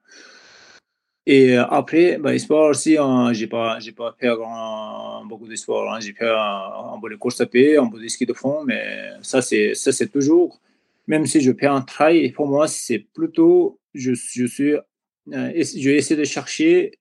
[1.26, 5.56] Et euh, après, bah, sport aussi, hein, j'ai pas, j'ai pas fait grand, beaucoup de
[5.56, 5.92] sport.
[5.92, 5.98] Hein.
[6.00, 9.10] J'ai fait un, peu de course à pied, un peu de ski de fond, mais
[9.22, 10.60] ça, c'est, ça, c'est toujours,
[11.06, 14.82] même si je fais un trail, pour moi, c'est plutôt je, je suis, euh,
[15.28, 16.98] je vais essayer de chercher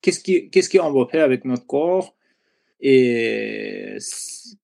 [0.00, 2.16] qu'est-ce qui, qu'est-ce qu'on va faire avec notre corps
[2.80, 3.96] et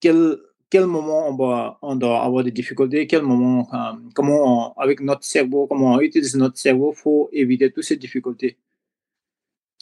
[0.00, 0.37] quel,
[0.70, 5.24] quel moment on, va, on doit avoir des difficultés, quel moment, euh, comment avec notre
[5.24, 8.59] cerveau, comment on utilise notre cerveau pour éviter toutes ces difficultés.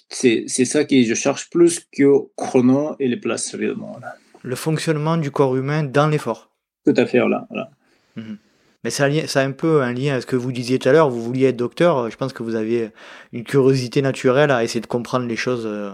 [0.08, 3.98] C'est, c'est ça que je cherche plus que chrono et les places réellement.
[4.42, 6.50] Le fonctionnement du corps humain dans l'effort.
[6.84, 7.48] Tout à fait, là.
[8.14, 8.38] Mhm.
[8.86, 11.10] Mais ça, a un peu un lien à ce que vous disiez tout à l'heure.
[11.10, 12.08] Vous vouliez être docteur.
[12.08, 12.90] Je pense que vous aviez
[13.32, 15.90] une curiosité naturelle à essayer de comprendre les choses euh,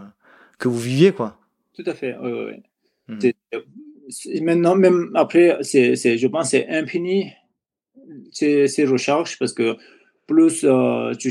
[0.59, 1.38] que vous viviez, quoi.
[1.74, 2.14] Tout à fait.
[2.22, 2.31] Oui,
[3.09, 3.33] oui.
[4.37, 4.44] Hmm.
[4.44, 7.33] maintenant, même après, c'est, je pense, c'est infini
[8.31, 9.74] ces, ces, recherches parce que
[10.26, 11.31] plus, euh, tu,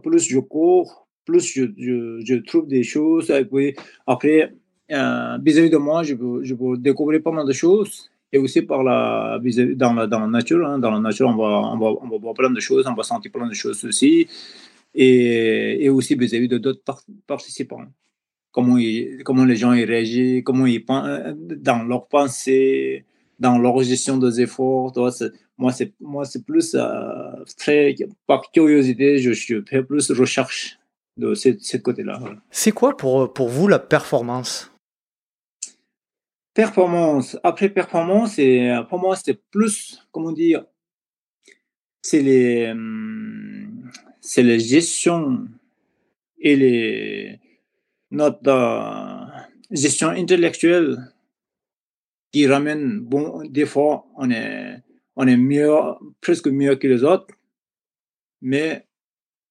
[0.00, 3.32] plus je cours, plus je, je, trouve des choses.
[3.32, 3.74] Et
[4.06, 4.54] après,
[4.92, 8.62] euh, vis-à-vis de moi, je peux, je peux découvrir pas mal de choses et aussi
[8.62, 9.38] par la,
[9.76, 10.66] dans, la, dans la nature.
[10.66, 10.78] Hein.
[10.80, 13.04] Dans la nature, on va, on, va, on va voir plein de choses, on va
[13.04, 14.26] sentir plein de choses aussi,
[14.92, 16.82] et, et aussi vis-à-vis de d'autres
[17.28, 17.86] participants.
[18.50, 18.76] Comment,
[19.24, 21.08] comment les gens y réagissent, comment ils pensent,
[21.70, 23.04] dans leur pensée,
[23.38, 24.92] dans leur gestion des efforts.
[25.56, 26.80] Moi, c'est, moi, c'est plus euh,
[27.56, 27.94] très,
[28.26, 30.78] par curiosité, je, je, fais plus recherche
[31.16, 32.20] de ce, ce côté-là.
[32.50, 34.73] C'est quoi pour, pour vous la performance?
[36.54, 37.36] Performance.
[37.42, 40.64] Après performance, et pour moi, c'est plus, comment dire,
[42.00, 43.90] c'est les, hum,
[44.20, 45.48] c'est la gestion
[46.38, 47.40] et les,
[48.12, 49.26] notre euh,
[49.72, 50.96] gestion intellectuelle
[52.30, 54.76] qui ramène, bon, des fois, on est,
[55.16, 55.72] on est mieux,
[56.20, 57.34] presque mieux que les autres,
[58.42, 58.86] mais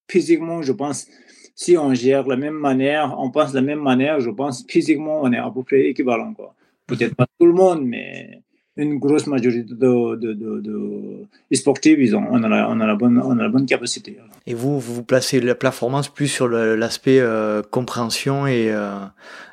[0.10, 1.08] physiquement, je pense,
[1.56, 4.66] si on gère de la même manière, on pense de la même manière, je pense
[4.70, 6.56] physiquement, on est à peu près équivalent, quoi
[6.88, 8.44] peut-être pas tout le monde, mais
[8.76, 12.96] une grosse majorité de, de, de, sportifs, ils ont, on, a la, on, a la
[12.96, 14.18] bonne, on a la bonne capacité.
[14.48, 19.06] Et vous, vous placez la performance plus sur l'aspect euh, compréhension et, euh,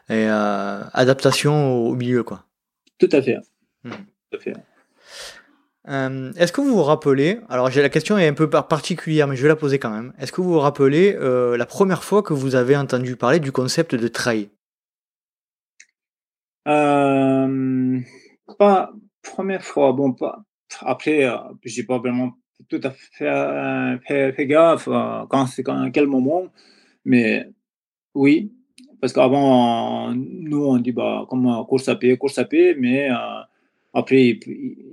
[0.09, 2.45] et euh, adaptation au, milieu, quoi.
[2.99, 3.39] Tout à fait.
[3.85, 3.91] Hmm.
[4.31, 4.55] Tout à fait.
[6.37, 9.49] Est-ce que vous vous rappelez, alors la question est un peu particulière, mais je vais
[9.49, 10.13] la poser quand même.
[10.21, 13.97] Est-ce que vous vous rappelez la première fois que vous avez entendu parler du concept
[13.97, 14.51] de trail?
[16.69, 18.01] Euh,
[18.59, 18.93] pas
[19.23, 20.43] première fois, bon, pas.
[20.83, 22.33] Après, euh, j'ai pas vraiment
[22.69, 26.49] tout à fait euh, fait, gaffe quand c'est quand quel moment,
[27.05, 27.47] mais
[28.15, 28.53] oui,
[29.01, 33.09] parce qu'avant nous on dit bah comme course à pied, course à pied, mais
[33.95, 34.39] après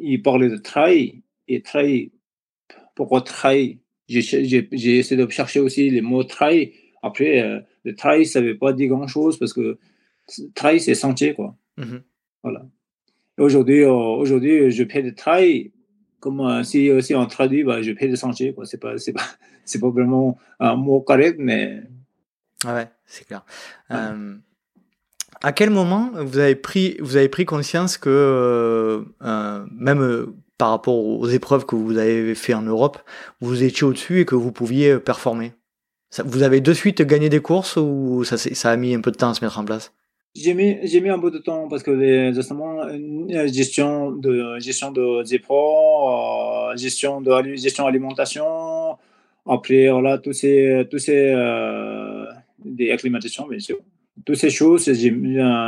[0.02, 2.12] il, parlait de trail et trail.
[2.96, 3.80] Pourquoi trail?
[4.08, 4.20] J'ai
[5.00, 6.74] essayé de chercher aussi les mots trail.
[7.04, 9.78] Après, le trail ça veut pas dire grand chose parce que
[10.56, 11.56] trail c'est sentier quoi.
[11.78, 12.02] Mhm.
[12.44, 12.66] Voilà.
[13.38, 15.72] Aujourd'hui, euh, aujourd'hui, je fais des trails.
[16.20, 18.56] Comme euh, si, si on traduit, bah, je fais des sentiers.
[18.64, 19.22] Ce n'est pas, c'est pas,
[19.66, 21.84] c'est pas vraiment un mot correct, mais.
[22.66, 23.46] Ah ouais, c'est clair.
[23.92, 24.36] Euh,
[25.44, 31.28] à quel moment vous avez pris, vous avez pris conscience que même par rapport aux
[31.28, 32.98] épreuves que vous avez fait en Europe,
[33.42, 35.54] vous étiez au-dessus et que vous pouviez performer?
[36.10, 39.12] Ça, Vous avez de suite gagné des courses ou ça, ça a mis un peu
[39.12, 39.94] de temps à se mettre en place?
[40.38, 42.88] J'ai mis, j'ai mis un peu de temps parce que justement,
[43.48, 48.98] gestion de gestion de euh, gestion de gestion alimentation,
[49.46, 52.26] après voilà tous ces tous ces euh,
[52.64, 53.78] des acclimatations bien sûr.
[54.26, 54.84] toutes ces choses,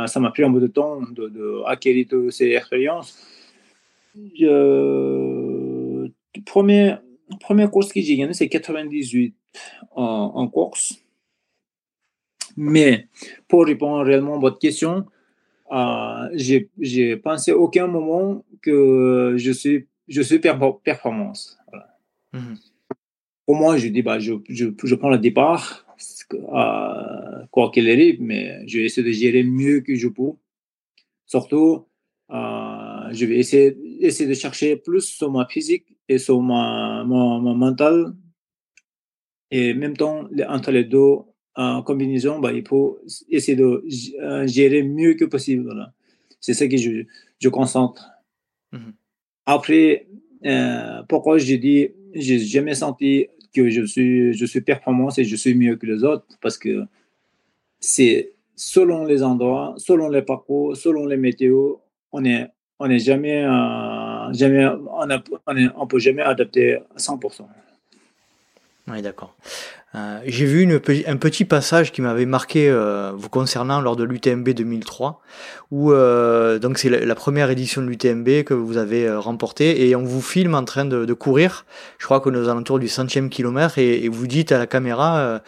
[0.06, 3.18] ça m'a pris un peu de temps de, toutes ces expériences.
[4.42, 6.08] Euh,
[6.46, 7.00] première,
[7.40, 9.34] première course que j'ai gagnée, c'est 98
[9.94, 10.02] en,
[10.34, 10.94] en, course.
[12.56, 13.08] Mais
[13.48, 15.06] pour répondre réellement à votre question,
[15.72, 16.28] euh,
[16.78, 21.58] j'ai pensé aucun moment que je suis, je suis performance.
[22.32, 22.56] Mhm.
[23.46, 25.84] Pour moi, je dis, bah, je, je, je prends le départ,
[26.34, 30.32] euh, quoi qu'il arrive, mais je vais essayer de gérer mieux que je peux.
[31.26, 31.86] Surtout,
[32.30, 37.40] euh, je vais essayer, essayer de chercher plus sur ma physique et sur ma, mon,
[37.54, 38.14] mental.
[39.50, 41.16] Et en même temps, entre les deux,
[41.56, 43.84] en combinaison, bah, il faut essayer de
[44.22, 45.92] euh, gérer mieux que possible.
[46.40, 47.04] C'est ça que je,
[47.38, 48.10] je concentre.
[48.72, 48.92] Mhm.
[49.46, 50.06] Après,
[51.08, 55.54] pourquoi je dis, j'ai jamais senti que je suis, je suis performance et je suis
[55.54, 56.26] mieux que les autres?
[56.40, 56.84] Parce que
[57.80, 61.80] c'est selon les endroits, selon les parcours, selon les météos,
[62.12, 65.08] on est, on est jamais, euh, jamais on,
[65.76, 67.46] on, peut jamais adapter à 100%.
[68.88, 69.34] Oui, d'accord.
[69.96, 70.72] Euh, j'ai vu
[71.06, 75.20] un petit passage qui m'avait marqué euh, vous concernant lors de l'UTMB 2003,
[75.72, 79.96] où euh, donc c'est la, première édition de l'UTMB que vous avez euh, remportée et
[79.96, 81.66] on vous filme en train de, courir.
[81.98, 85.40] Je crois qu'on est aux alentours du centième kilomètre et, vous dites à la caméra.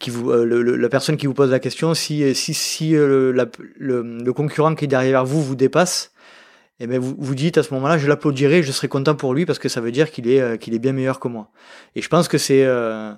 [0.00, 3.32] qui vous, le, la personne qui vous pose la question, si, si, si le,
[3.78, 6.12] le, concurrent qui est derrière vous vous dépasse,
[6.80, 9.34] et eh bien vous vous dites à ce moment-là, je l'applaudirai, je serai content pour
[9.34, 11.50] lui parce que ça veut dire qu'il est, euh, qu'il est bien meilleur que moi.
[11.94, 13.12] Et je pense que c'est, euh,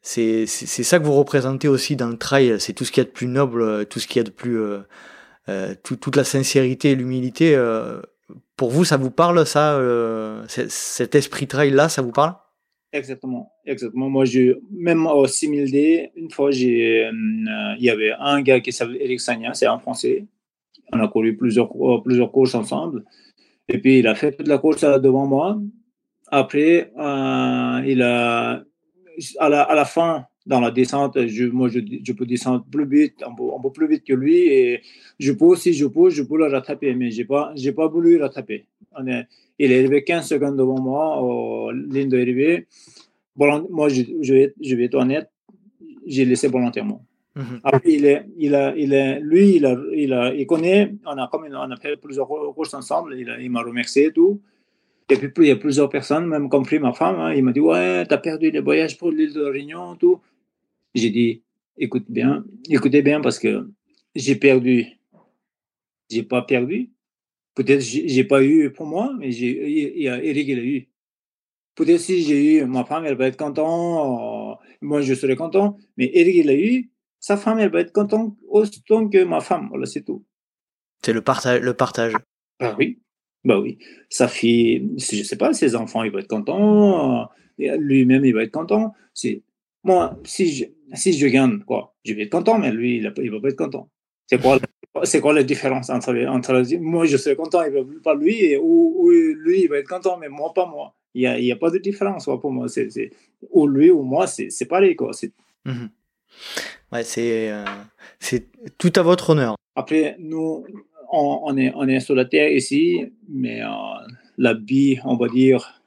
[0.00, 3.06] c'est, c'est ça que vous représentez aussi dans le trail, c'est tout ce qu'il y
[3.06, 4.60] a de plus noble, euh, tout ce qu'il y a de plus,
[5.82, 7.58] toute la sincérité et l'humilité.
[8.56, 9.80] pour vous, ça vous parle, ça,
[10.46, 12.34] cet esprit trail-là, ça vous parle?
[12.92, 14.08] Exactement, exactement.
[14.08, 17.10] Moi, je, même au 6000D, une fois, il
[17.80, 20.26] y avait un gars qui s'appelle Eric Sagna, c'est un Français,
[20.92, 21.70] on a couru plusieurs,
[22.02, 23.04] plusieurs courses ensemble.
[23.68, 25.60] Et puis, il a fait toute la course devant moi.
[26.28, 28.64] Après, euh, il a,
[29.38, 32.86] à la, à la fin, dans la descente, je, moi, je, je, peux descendre plus
[32.86, 34.38] vite, un peu, plus vite que lui.
[34.38, 34.82] Et
[35.18, 36.94] je peux, si je peux, je peux le rattraper.
[36.94, 38.66] Mais je n'ai pas, pas voulu le rattraper.
[38.98, 42.66] Il est arrivé 15 secondes devant moi, aux lignes d'arrivée.
[43.36, 45.30] Moi, je, vais, je vais être honnête,
[46.06, 47.04] j'ai laissé volontairement.
[47.36, 47.60] Mhm.
[47.62, 51.96] Après, il est, il est, lui, il, il, connaît, on a, comme on a fait
[51.96, 54.40] plusieurs courses ensemble, il, m'a remercié et tout.
[55.08, 57.60] Et puis, il y a plusieurs personnes, même compris ma femme, hein, il m'a dit
[57.60, 60.20] Ouais, tu as perdu les voyages pour l'île de Réunion, tout.
[60.94, 61.42] J'ai dit
[61.76, 63.68] Écoute bien, écoutez bien, parce que
[64.14, 64.86] j'ai perdu.
[66.10, 66.90] J'ai pas perdu.
[67.54, 70.88] Peut-être j'ai pas eu pour moi, mais j'ai, Eric, il a eu.
[71.76, 76.10] Peut-être si j'ai eu, ma femme, elle va être contente, moi je serai content, mais
[76.12, 76.90] Eric, il a eu
[77.20, 79.68] sa femme, elle va être contente autant que ma femme.
[79.68, 80.24] Voilà, c'est tout.
[81.04, 81.60] C'est le partage.
[81.60, 82.14] Le partage.
[82.58, 82.98] Bah oui.
[83.44, 83.78] Bah oui.
[84.08, 87.28] Sa fille, je sais pas, ses enfants, ils vont être contents.
[87.58, 88.94] Lui-même, il va être content.
[89.14, 89.42] C'est
[89.84, 93.30] moi, si je, si je gagne, quoi, je vais être content, mais lui, il, ne
[93.30, 93.88] va pas être content.
[94.26, 94.58] C'est quoi,
[95.04, 98.58] c'est quoi la différence entre, entre moi, je serai content, il va pas lui, et,
[98.58, 100.94] ou, lui, il va être content, mais moi, pas moi.
[101.14, 102.68] Il n'y a, y a pas de différence pour moi.
[102.68, 103.10] C'est,
[103.50, 105.12] ou lui ou moi, c'est, pareil, quoi.
[105.12, 105.32] C'est,
[105.64, 105.90] mhm.
[106.92, 107.64] Ouais, c'est euh,
[108.18, 108.48] c'est
[108.78, 109.54] tout à votre honneur.
[109.76, 110.64] Après, nous,
[111.12, 113.68] on, est, on est sur la Terre ici, mais euh,
[114.38, 115.82] la vie, on va dire,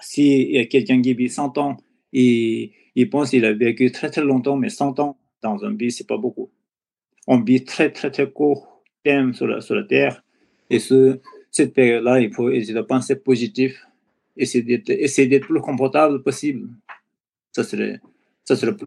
[0.00, 1.76] s'il y a quelqu'un qui vit 100 ans
[2.12, 5.90] et il pense qu'il a vécu très très longtemps, mais 100 ans dans un vie,
[5.90, 6.50] c'est pas beaucoup.
[7.26, 10.22] On vit très très très court terme sur la, sur la Terre.
[10.70, 13.84] Et ce, cette période-là, il faut essayer de penser positif,
[14.36, 16.68] essayer d'être, essayer d'être le plus confortable possible.
[17.52, 18.00] Ça serait,
[18.44, 18.86] ça serait plus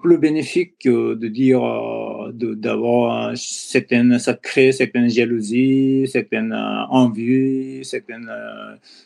[0.00, 7.84] plus bénéfique que de dire euh, d'avoir certaines ça crée certaines jalousies certaines euh, envies
[7.84, 8.30] certaines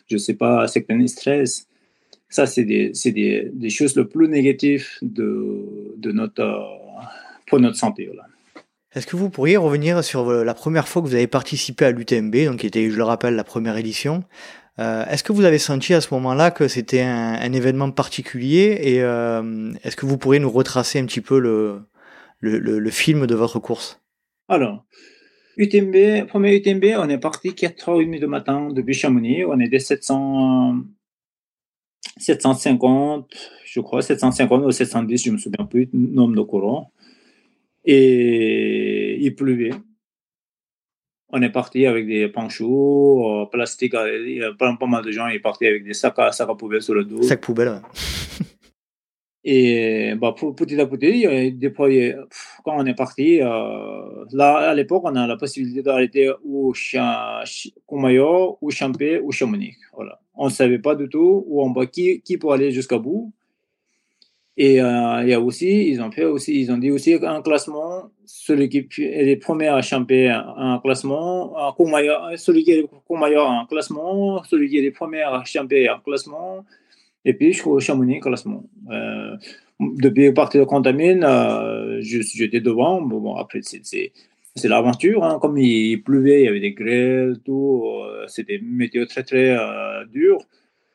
[0.07, 1.67] je sais pas certains stress
[2.29, 6.45] ça c'est des, des, des, choses les plus négatives de, de notre
[7.47, 8.07] pour notre santé
[8.93, 12.35] Est-ce que vous pourriez revenir sur la première fois que vous avez participé à l'UTMB,
[12.45, 14.23] donc qui était, je le rappelle, la première édition?
[14.79, 19.01] Euh, est-ce que vous avez senti à ce moment-là que c'était un, événement particulier et
[19.01, 21.81] euh, est-ce que vous pourriez nous retracer un petit peu le,
[22.39, 24.01] le, film de votre course?
[24.47, 24.85] Alors,
[25.57, 29.43] UTMB, premier UTMB, on est parti 4h30 du matin depuis Chamonix.
[29.43, 30.77] On est des 700,
[32.17, 33.29] 750,
[33.65, 36.93] je crois, 750 ou 710, je ne me souviens plus, nombre de courants.
[37.83, 39.71] Et il pleuvait
[41.31, 45.27] on est parti avec des panchos, euh, plastique, il y a pas, mal de gens,
[45.27, 47.21] ils partaient avec des sacs à, sacs à poubelle sur le dos.
[47.23, 47.81] Sac poubelle,
[49.43, 51.73] Et bah, pour, petit à petit, des
[52.63, 56.73] quand on est parti, euh, là, à l'époque, on a la possibilité d'arrêter ou
[57.85, 59.77] Courmayeur, ou Champé, ou Chamonix.
[59.93, 60.19] Voilà.
[60.35, 63.33] On ne savait pas du tout où on va, qui, qui pour aller jusqu'à bout.
[64.61, 67.41] Et euh, il y a aussi, ils ont fait aussi, ils ont dit aussi un
[67.41, 71.71] classement, celui qui est le premier à champer un classement, un
[72.35, 72.89] celui qui est le
[73.39, 76.65] un classement, celui qui est le premier à champer un classement,
[77.23, 78.63] et puis je Chamonix classement.
[78.91, 79.37] Euh,
[79.79, 83.01] depuis partir de Contamine, euh, j'étais devant.
[83.01, 84.11] Bon, après, c'est
[84.67, 85.23] l'aventure.
[85.23, 85.39] Hein.
[85.41, 87.83] Comme il, pleuvait, il y avait des grêles, tout.
[87.85, 90.37] Euh, c'était météo très, très euh, dur.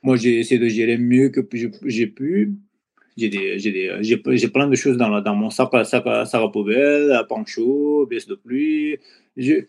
[0.03, 1.41] Moi, j'ai essayé de gérer mieux que
[1.87, 2.53] j'ai pu.
[3.17, 8.35] J'ai plein de choses dans, dans mon sac, sac, sac à poubelle, pancho, baisse de
[8.35, 8.99] pluie.
[9.37, 9.65] Je,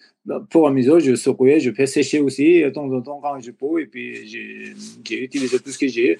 [0.49, 3.81] pour amuser, je secouais, je fais sécher aussi de temps en temps quand je peux.
[3.81, 6.17] Et puis, j'ai utilisé tout ce que j'ai.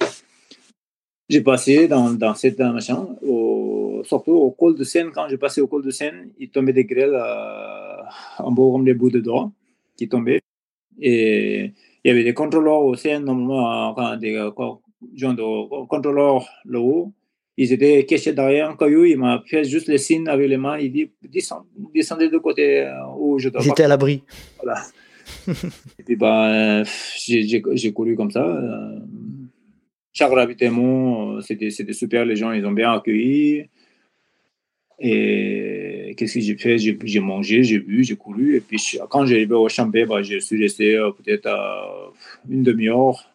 [1.27, 3.07] J'ai passé dans, dans cette machin,
[4.03, 6.85] surtout au col de Seine, quand j'ai passé au col de Seine, il tombait des
[6.85, 8.03] grêles euh,
[8.37, 9.51] en bas comme les bouts de doigts
[9.97, 10.41] qui tombaient.
[10.99, 11.71] Et
[12.03, 17.13] il y avait des contrôleurs au Seine, normalement, quand des gens de contrôleurs là-haut.
[17.57, 20.77] Ils étaient cachés derrière un caillou, il m'a fait juste les signes avec les mains,
[20.77, 21.09] il dit
[21.93, 23.61] descendez de côté euh, où je dois.
[23.61, 24.23] J'étais à l'abri.
[24.61, 24.81] Voilà.
[25.99, 26.83] et puis, bah,
[27.17, 28.45] j'ai couru comme ça.
[28.45, 28.99] Euh,
[30.11, 33.69] chaque ravitaillement, c'était super, les gens, ils ont bien accueilli.
[34.99, 36.77] Et qu'est-ce que j'ai fait?
[36.77, 38.55] J'ai mangé, j'ai bu, j'ai couru.
[38.55, 41.49] Et puis quand j'ai arrivé au Champé, bah, je suis resté euh, peut-être
[42.49, 43.29] une demi-heure,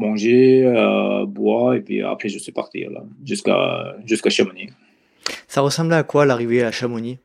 [0.00, 2.86] manger, euh, boire, et puis après je suis parti
[3.24, 4.70] jusqu'à jusqu'à Chamonix.
[5.46, 7.18] Ça ressemblait à quoi l'arrivée à Chamonix?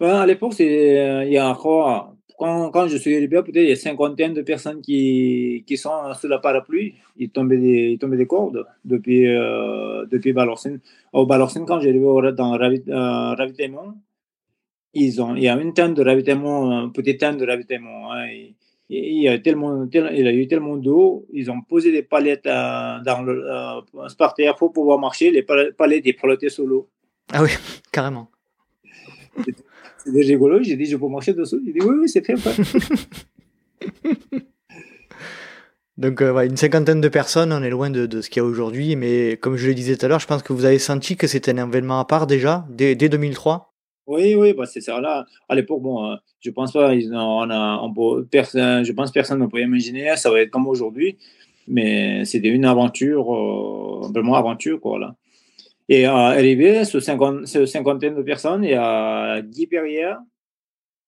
[0.00, 3.68] Ben, À l'époque, euh, il y a encore quand, quand, je suis arrivé, peut-être il
[3.68, 6.94] y a cinquantaine de personnes qui, qui sont sous la parapluie.
[7.16, 10.80] Ils tombaient des, ils tombaient des cordes depuis, euh, depuis Balorcine.
[11.12, 12.02] Au Balorcine, quand j'arrive
[12.34, 13.94] dans le euh, ravitaillement,
[14.94, 18.12] ils ont, il y a une tente de ravitaillement, une petite tente de ravitaillement.
[18.12, 18.26] Hein,
[18.88, 23.00] il, y a tellement, il a eu tellement d'eau, ils ont posé des palettes euh,
[23.04, 25.30] dans le euh, pour pouvoir marcher.
[25.30, 26.88] Les palettes étaient flottaient sous l'eau.
[27.32, 27.48] Ah oui,
[27.92, 28.28] carrément.
[30.04, 30.62] C'est rigolo.
[30.62, 31.60] J'ai dit, je peux marcher dessous.
[31.64, 32.36] Il dit, oui, oui, c'est fait.
[35.96, 38.48] Donc, euh, une cinquantaine de personnes, on est loin de, de ce qu'il y a
[38.48, 41.16] aujourd'hui, mais comme je le disais tout à l'heure, je pense que vous avez senti
[41.16, 43.73] que c'était un événement à part déjà, dès, dès 2003
[44.06, 45.00] Oui, oui, bah c'est ça.
[45.00, 49.40] Là, à l'époque, bon, euh, je pense pas, on a, on personne, je pense personne
[49.40, 51.16] ne pouvait imaginer, ça va être comme aujourd'hui,
[51.66, 55.14] mais c'était une aventure, euh, vraiment aventure, quoi, là.
[55.88, 60.14] Et à arrivé, ce, cinquantaine de personnes, il y a Guy Perrier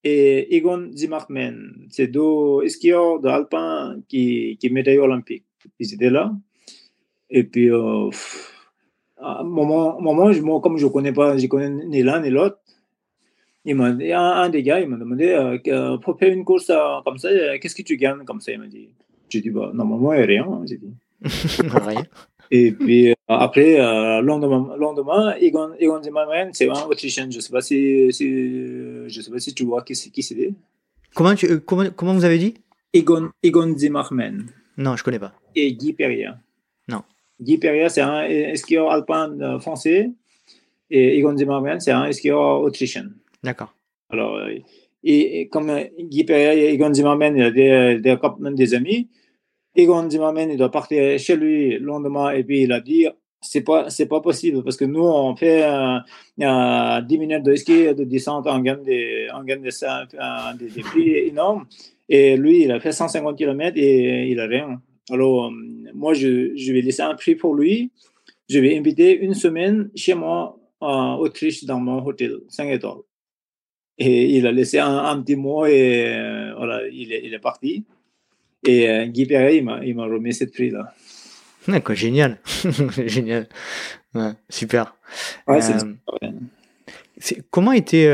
[0.05, 1.87] et Egon Zimmermann.
[1.91, 5.47] C'est deux skieurs d'alpin qui, qui médaillent olympiques.
[5.79, 6.33] Ils étaient là.
[7.31, 8.11] Et puis, euh,
[9.19, 12.31] à un moment, moment moi, comme je ne connais pas, je connais ni l'un ni
[12.31, 12.59] l'autre,
[13.67, 17.01] il m'a un, un, des gars, il m'a demandé euh, pour faire une course euh,
[17.05, 18.53] comme ça, qu'est-ce que tu gagnes comme ça?
[18.53, 18.89] Il m'a dit.
[19.29, 20.63] J'ai dit, bah, normalement, il n'y a rien.
[20.67, 20.95] J'ai dit.
[21.69, 22.05] rien.
[22.51, 27.29] Et puis euh, après, euh, lendemain, lendemain, Egon, Egon Zimmerman, c'est un Autrichien.
[27.31, 30.55] Je ne sais, pas si, si, je sais pas si tu vois qui, qui c'est.
[31.15, 32.55] Comment, tu, euh, comment, comment vous avez dit?
[32.93, 34.47] Egon, Egon Zimmerman.
[34.77, 35.33] Non, je ne connais pas.
[35.55, 36.31] Et Guy Perrier.
[36.89, 37.03] Non.
[37.41, 40.11] Guy Perrier, c'est un skieur alpin français.
[40.91, 43.09] Et Egon Zimmerman, c'est un skieur autrichien.
[43.47, 43.73] D'accord.
[44.11, 44.41] Alors,
[45.05, 48.17] et, comme Guy Perrier et Egon Zimmerman, il a des, des,
[48.55, 49.09] des amis.
[49.77, 53.07] Egon Zimmerman, il doit partir chez lui le lendemain et puis il a dit
[53.41, 57.95] c'est pas c'est pas possible parce que nous on fait euh, 10 minutes de ski
[57.95, 59.71] de descente on gagne des on gagne des,
[60.59, 61.67] des, des prix énormes
[62.09, 64.81] et lui il a fait 150 km et il a rien
[65.11, 65.53] alors
[65.95, 67.93] moi je, je vais laisser un prix pour lui
[68.49, 73.03] je vais inviter une semaine chez moi en Autriche dans mon hôtel 5 étoiles
[73.99, 77.85] et il a laissé un, petit mot et euh, voilà il est, il est parti
[78.67, 80.93] et euh, Guy Perret, il m'a remis cette prix-là.
[81.69, 82.39] D'accord, génial.
[83.07, 83.47] génial.
[84.49, 84.97] super.
[85.47, 88.11] Ouais, euh, comment était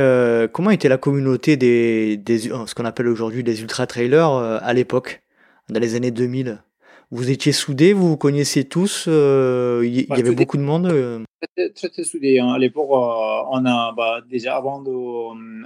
[0.52, 5.22] comment était la communauté des, des ce qu'on appelle aujourd'hui des ultra trailers à l'époque
[5.68, 6.62] dans les années 2000
[7.10, 11.26] vous étiez soudés, vous vous connaissiez tous, il y, avait beaucoup de monde.
[11.58, 11.68] Euh.
[11.74, 12.38] Très, très, soudés.
[12.38, 12.52] Hein.
[12.52, 14.90] À l'époque, euh, on a bah, déjà avant de,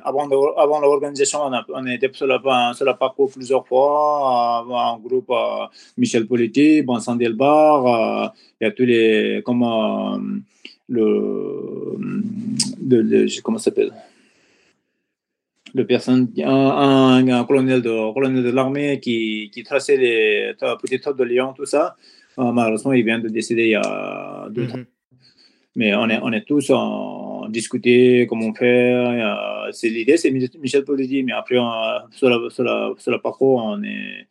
[0.03, 4.99] avant, de, avant l'organisation, on, a, on était sur la, sur parcours plusieurs fois, en
[4.99, 5.31] groupe
[5.99, 10.19] Michel Politi, Vincent Delbar, il y a tous les comment
[10.89, 11.99] le,
[13.43, 13.93] comment ça s'appelle?
[15.75, 21.25] Le personne, un, un, colonel de, colonel de l'armée qui, qui, traçait les petites de
[21.25, 21.97] Lyon, tout ça.
[22.39, 24.87] Euh, malheureusement, il vient de décéder il y a deux, mm
[25.77, 29.69] Mais on est, on est tous en discuter comment faire.
[29.73, 31.57] C'est l'idée, c'est Michel Politi, mais après,
[32.11, 34.27] sur, la, sur, la, sur la parcours, on est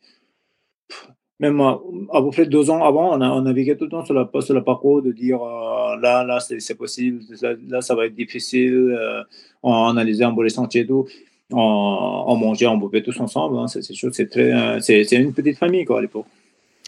[1.38, 1.78] même à,
[2.22, 5.02] peu près deux ans avant, on navigué tout le temps sur la, sur la parcours
[5.02, 7.20] de dire euh, là, là, c'est possible,
[7.68, 8.96] là, ça va être difficile.
[8.98, 9.22] Euh,
[9.62, 11.06] on analysait un peu les sentiers et tout.
[11.52, 13.58] On, on mangeait, on buvait tous ensemble.
[13.58, 16.26] Hein, c'est c'est très, c'est une petite famille quoi à l'époque.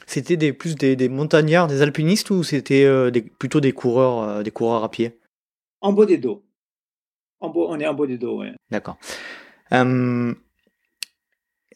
[0.09, 4.51] C'était des, plus des, des, montagnards, des alpinistes ou c'était euh, plutôt des coureurs, des
[4.51, 5.13] coureurs à pied?
[5.83, 6.43] En bas des dos.
[7.41, 8.49] En on est en bas des dos, oui.
[8.71, 8.97] D'accord.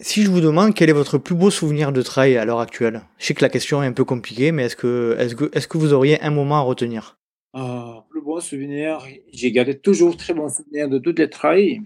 [0.00, 3.02] Si je vous demande quel est votre plus beau souvenir de trail à l'heure actuelle,
[3.18, 5.68] je sais que la question est un peu compliquée, mais est-ce que, est que, est
[5.68, 7.18] que vous auriez un moment à retenir?
[7.54, 11.82] Euh, Plus beau souvenir, j'ai gardé toujours très bon souvenir de toutes les trails.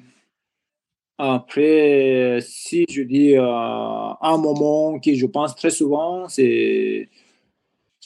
[1.18, 7.08] Après, si je dis euh, un moment qui je pense très souvent, c'est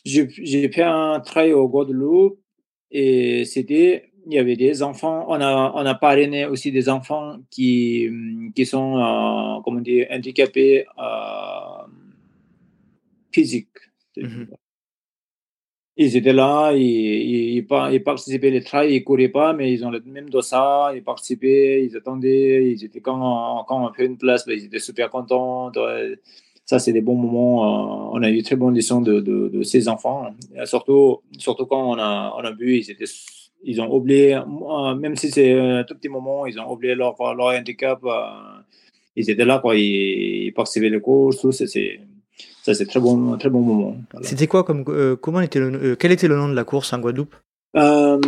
[0.04, 2.38] j'ai fait un trail au Guadeloupe
[2.90, 7.38] et c'était il y avait des enfants, on a, on a parrainé aussi des enfants
[7.50, 8.08] qui,
[8.54, 11.86] qui sont, euh, comment dire, handicapés euh,
[13.32, 13.78] physiques.
[14.16, 14.48] Mhm.
[16.02, 17.62] Ils étaient là, ils,
[18.02, 21.84] participaient les trails, ils ne couraient pas, mais ils ont le même dossard, ils participaient,
[21.84, 25.70] ils attendaient, ils étaient, quand, quand on fait une place, ben, ils étaient super contents.
[26.64, 27.64] Ça, c'est des bons moments.
[27.64, 30.30] Euh, on a eu très bonnes leçons de, ces enfants.
[30.64, 32.82] Surtout, surtout quand on a, on vu,
[33.62, 37.20] ils ont oublié, euh, même si c'est un tout petit moment, ils ont oublié leur,
[37.20, 38.00] handicap.
[38.04, 38.22] Euh,
[39.16, 41.52] ils étaient là, quoi, ils, participaient les courses, tout.
[41.52, 42.00] C'est,
[42.62, 43.96] ça, c'est très bon, très bon moment.
[44.22, 46.98] C'était quoi comme, euh, comment était le, quel était le nom de la course en
[46.98, 47.34] Guadeloupe?
[47.76, 48.20] Euh.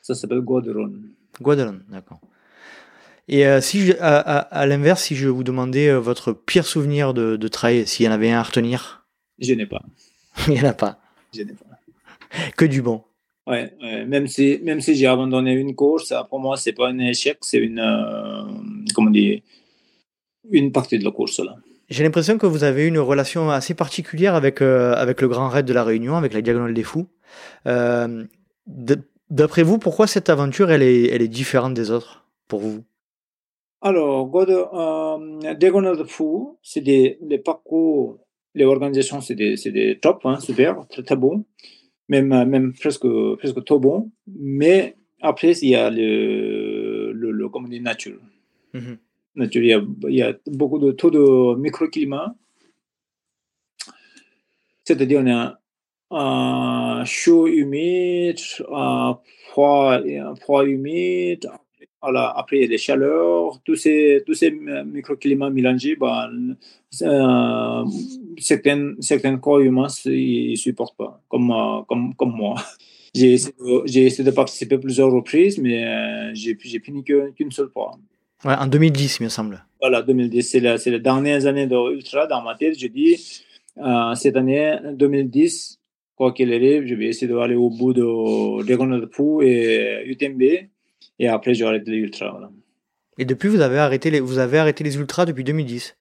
[0.00, 0.92] Ça s'appelle Godron.
[1.40, 2.20] Godron, d'accord.
[3.28, 8.06] Et si à, l'inverse, si je vous demandais votre pire souvenir de, de trail, s'il
[8.06, 9.06] y en avait un à retenir?
[9.38, 9.82] Je n'ai pas.
[10.48, 10.98] Il n'y en a pas.
[11.34, 11.66] Je n'ai pas.
[12.56, 13.02] Que du bon.
[13.46, 13.72] Ouais,
[14.06, 17.56] même si, même si j'ai abandonné une course, pour moi, c'est pas un échec, c'est
[17.56, 18.44] une, euh,
[18.94, 19.40] comment dire,
[20.50, 21.40] une partie de la course.
[21.40, 21.56] là.
[21.88, 25.64] J'ai l'impression que vous avez une relation assez particulière avec, euh, avec le Grand Raid
[25.66, 27.08] de la Réunion, avec la Diagonale des Fous.
[27.66, 28.24] Euh,
[29.30, 32.84] d'après vous, pourquoi cette aventure, elle est, elle est différente des autres, pour vous?
[33.80, 34.28] Alors,
[35.56, 38.18] Diagonale des Fous, c'est des, parcours,
[38.54, 41.44] les organisations, c'est des, des top, hein, super, très, très bon
[42.08, 43.06] même, euh, même presque,
[43.38, 44.10] presque tout bon.
[44.26, 48.20] Mais après, il y a le, le, le comment dire, nature.
[48.74, 48.80] Mm-hmm.
[48.80, 48.98] nature
[49.38, 52.34] il, y a, il y a beaucoup de taux de microclimat.
[54.84, 55.22] C'est-à-dire,
[56.10, 60.00] on a chaud humide, froid,
[60.40, 61.48] froid humide,
[62.00, 66.56] après, il y a les chaleurs, tous ces, tous ces microclimats mélangés, ben,
[67.02, 67.84] euh,
[68.38, 71.52] certains, corps humains ne supportent pas, comme,
[71.88, 72.54] comme, comme moi.
[73.14, 77.92] J'ai essayé, essayé, de participer plusieurs reprises, mais euh, j'ai fini qu'une seule fois.
[78.44, 79.64] Ouais, en 2010, il me semble.
[79.80, 82.78] Voilà, 2010, c'est la, les dernières années de Ultra dans ma tête.
[82.78, 83.42] Je dis,
[83.78, 85.80] euh, cette année, 2010,
[86.14, 90.42] quoi qu'il arrive, je vais essayer d'aller au bout de Dragon de Pou et UTMB.
[91.20, 92.30] Et après, j'ai arrêté les ultras.
[92.30, 92.50] Voilà.
[93.18, 95.96] Et depuis, vous avez arrêté les, vous avez arrêté les ultras depuis 2010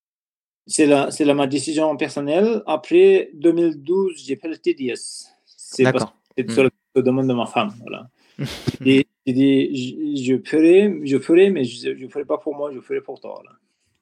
[0.68, 2.62] C'est la, c'est la, ma décision personnelle.
[2.68, 5.26] Après 2012, j'ai fait le TDS.
[5.46, 6.16] C'est D'accord.
[6.38, 7.74] C'est sur le demande de ma femme.
[7.82, 8.10] Voilà.
[8.86, 12.80] et j'ai dit, je, ferai, je ferai, mais je ne ferai pas pour moi, je
[12.80, 13.44] ferai pour toi.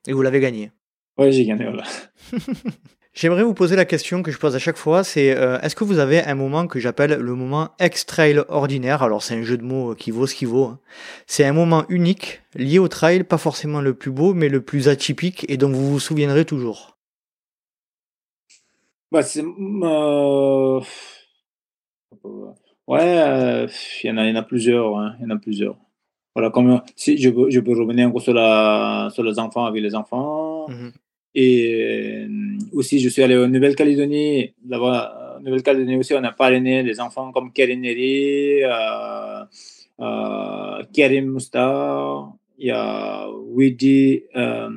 [0.08, 0.72] Et vous l'avez gagné
[1.18, 1.66] Oui, j'ai gagné.
[1.66, 1.84] Voilà.
[3.16, 5.86] J'aimerais vous poser la question que je pose à chaque fois, c'est euh, est-ce que
[5.86, 9.04] vous avez un moment que j'appelle le moment ex-trail ordinaire?
[9.04, 10.66] Alors c'est un jeu de mots qui vaut ce qu'il vaut.
[10.66, 10.80] Hein.
[11.26, 14.90] C'est un moment unique, lié au trail, pas forcément le plus beau, mais le plus
[14.90, 16.98] atypique et dont vous vous souviendrez toujours.
[19.12, 20.82] Bah, euh,
[22.88, 23.68] Ouais,
[24.04, 24.98] il y, en a, y en a plusieurs.
[24.98, 25.16] Hein.
[25.20, 25.76] Il y en a plusieurs.
[26.36, 29.82] Voilà, comme si je, peux, je peux revenir encore sur, la, sur les enfants avec
[29.82, 30.68] les enfants.
[30.70, 30.90] Mmh
[31.38, 34.54] et euh, aussi, je suis allé en Nouvelle-Calédonie.
[34.70, 39.44] Là-bas, Nouvelle-Calédonie aussi, on a parrainé des enfants comme Karim Neri, euh,
[40.00, 44.70] euh, Karim Moustar, il y a Widi, euh,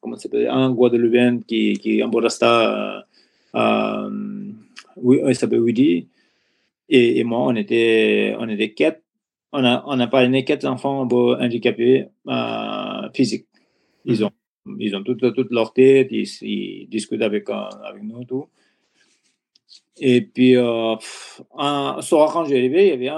[0.00, 3.04] comment s'appelle, un Guadeloupéen qui, qui est en Borasta,
[3.54, 4.10] euh,
[4.96, 6.08] oui, il s'appelle Widi.
[6.88, 9.02] Et, et, moi, on était, on était quatre.
[9.52, 13.46] On a, on a parrainé quatre enfants handicapés euh, physiques.
[14.04, 14.30] Ils ont
[14.78, 18.48] ils ont toute, toute leur tête, ils, discutent avec, euh, avec nous, tout.
[19.98, 20.94] Et puis, euh,
[21.56, 23.16] un soir, quand j'ai arrivé, il y avait un,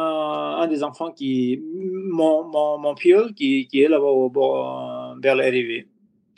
[0.61, 1.61] un, des enfants qui,
[2.11, 5.89] mon, mon, mon qui, qui est là-bas vers l'arrivée,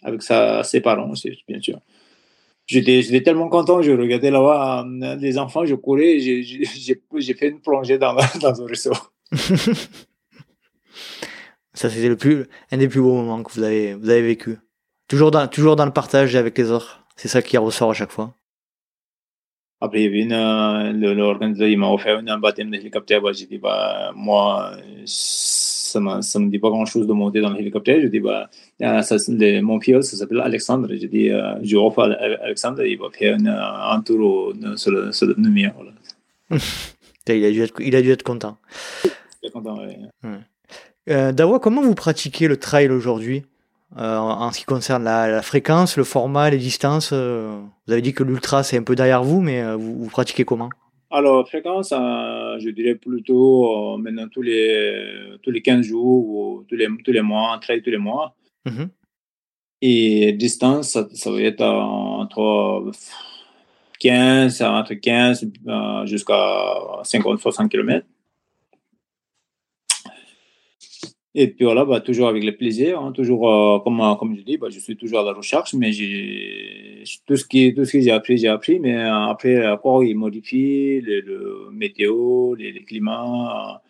[0.02, 1.78] avec sa, ses parents aussi, bien sûr.
[2.70, 4.86] J'étais tellement content, je regardais là-bas
[5.18, 8.92] les enfants, je courais, j'ai fait une plongée dans, dans un ruisseau.
[11.72, 14.58] Ça, c'était le plus, un des plus beaux moments que vous avez, vous avez vécu.
[15.08, 17.04] Toujours dans, toujours dans le partage avec les autres.
[17.16, 18.34] C'est ça qui ressort à chaque fois.
[19.80, 23.22] Après, il y avait une, l'organisateur, il m'a offert un baptême d'hélicoptère.
[23.22, 24.72] Bah, j'ai dit, bah, moi,
[25.92, 28.00] ça ne me dit pas grand-chose de monter dans l'hélicoptère.
[28.00, 28.48] Je dis, bah,
[29.02, 29.16] ça,
[29.62, 30.88] mon pilote, ça s'appelle Alexandre.
[30.90, 35.26] J'ai dit, euh, je offre à Alexandre, il va faire un, tour sur le, sur
[35.26, 35.82] le numéro.
[37.28, 38.56] il, a dû être, il a dû être content.
[39.42, 40.28] Il est content, oui.
[41.08, 43.44] Euh, Dawa, comment vous pratiquez le trail aujourd'hui
[43.98, 48.12] euh, en, ce qui concerne la, fréquence, le format, les distances euh, Vous avez dit
[48.12, 50.70] que l'ultra c'est un peu derrière vous, mais vous, pratiquez comment?
[51.10, 56.88] Alors, fréquence, je dirais plutôt maintenant tous les, tous les 15 jours ou tous les,
[57.04, 58.36] tous les mois, trail tous les mois.
[58.64, 58.84] Mmh
[59.82, 62.92] Et distance, ça, va être entre
[63.98, 65.50] 15, entre 15
[66.04, 66.34] jusqu'à
[67.02, 68.06] 50-60 km.
[71.34, 74.42] Et puis voilà, bah, toujours avec le plaisir, hein, toujours, euh, comme, euh, comme je
[74.42, 75.92] dis, bah, je suis toujours à la recherche, mais
[77.24, 80.16] tout ce, qui, tout ce que j'ai appris, j'ai appris, mais euh, après, encore, il
[80.16, 83.80] modifie le, météo, les, climats.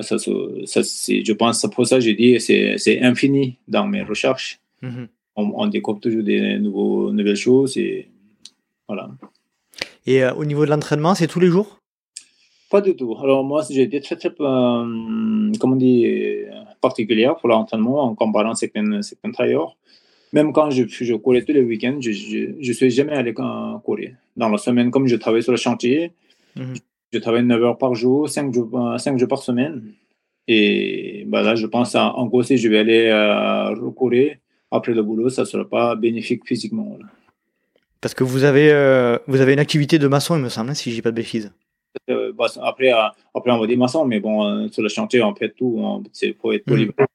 [0.00, 4.60] Ça, ça, je pense, pour ça, je dis, c'est infini dans mes recherches.
[4.82, 5.08] Mm-hmm.
[5.36, 8.08] On, découvre toujours des nouveaux, nouvelles choses et
[8.88, 9.08] voilà.
[10.04, 11.78] Et au niveau de l'entraînement, c'est tous les jours?
[12.70, 13.16] Pas du tout.
[13.22, 16.06] Alors moi, j'ai été très, très, comment on dit,
[16.80, 19.30] particulière pour l'entraînement en comparant certains, certains.
[20.32, 24.14] Même quand je, je courais tous les week-ends, je ne suis jamais allé courir.
[24.36, 26.12] Dans la semaine, comme je travaille sur le chantier,
[26.56, 26.74] mhm.
[27.12, 29.92] je travaille 9 heures par jour, 5 jours, 5 jours par semaine.
[30.46, 34.36] Et bah là, je pense en gros, si je vais aller euh, recourir
[34.70, 36.98] après le boulot, ça ne sera pas bénéfique physiquement.
[38.00, 40.74] Parce que vous avez, euh, vous avez une activité de maçon, il me semble, hein,
[40.74, 41.52] si je dis pas de bêtises.
[42.10, 45.22] Euh, bah, après, euh, après, on va dire maçon, mais bon, euh, sur le chantier,
[45.22, 46.02] on fait tout.
[46.12, 47.06] C'est pour être polyvalent.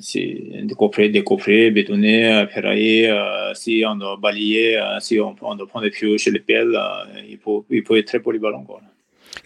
[0.00, 3.14] C'est décoffrer, décoffrer, bétonner, ferrailler.
[3.54, 6.78] si on doit balayer, si on, doit prendre des fioles chez les pelles,
[7.28, 8.64] il, faut, il faut être très polyvalent.
[8.64, 8.80] Quoi.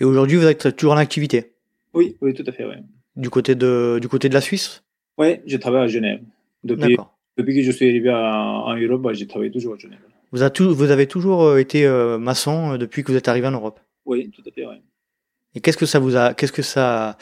[0.01, 1.53] Et aujourd'hui, vous êtes toujours en activité?
[1.93, 2.65] Oui, oui, tout à fait.
[2.65, 2.77] Oui.
[3.17, 4.83] Du, côté de, du côté de la Suisse?
[5.19, 6.21] Oui, je travaille à Genève.
[6.65, 6.97] Depuis,
[7.37, 10.01] depuis que je suis arrivé en Europe, bah, j'ai travaillé toujours à Genève.
[10.35, 13.79] Vous, avez toujours euh, été euh, maçon euh, depuis que vous êtes arrivé en Europe?
[14.05, 14.75] Oui, tout à fait, oui.
[15.55, 17.17] Et qu'est-ce que ça vous a, qu'est-ce que ça,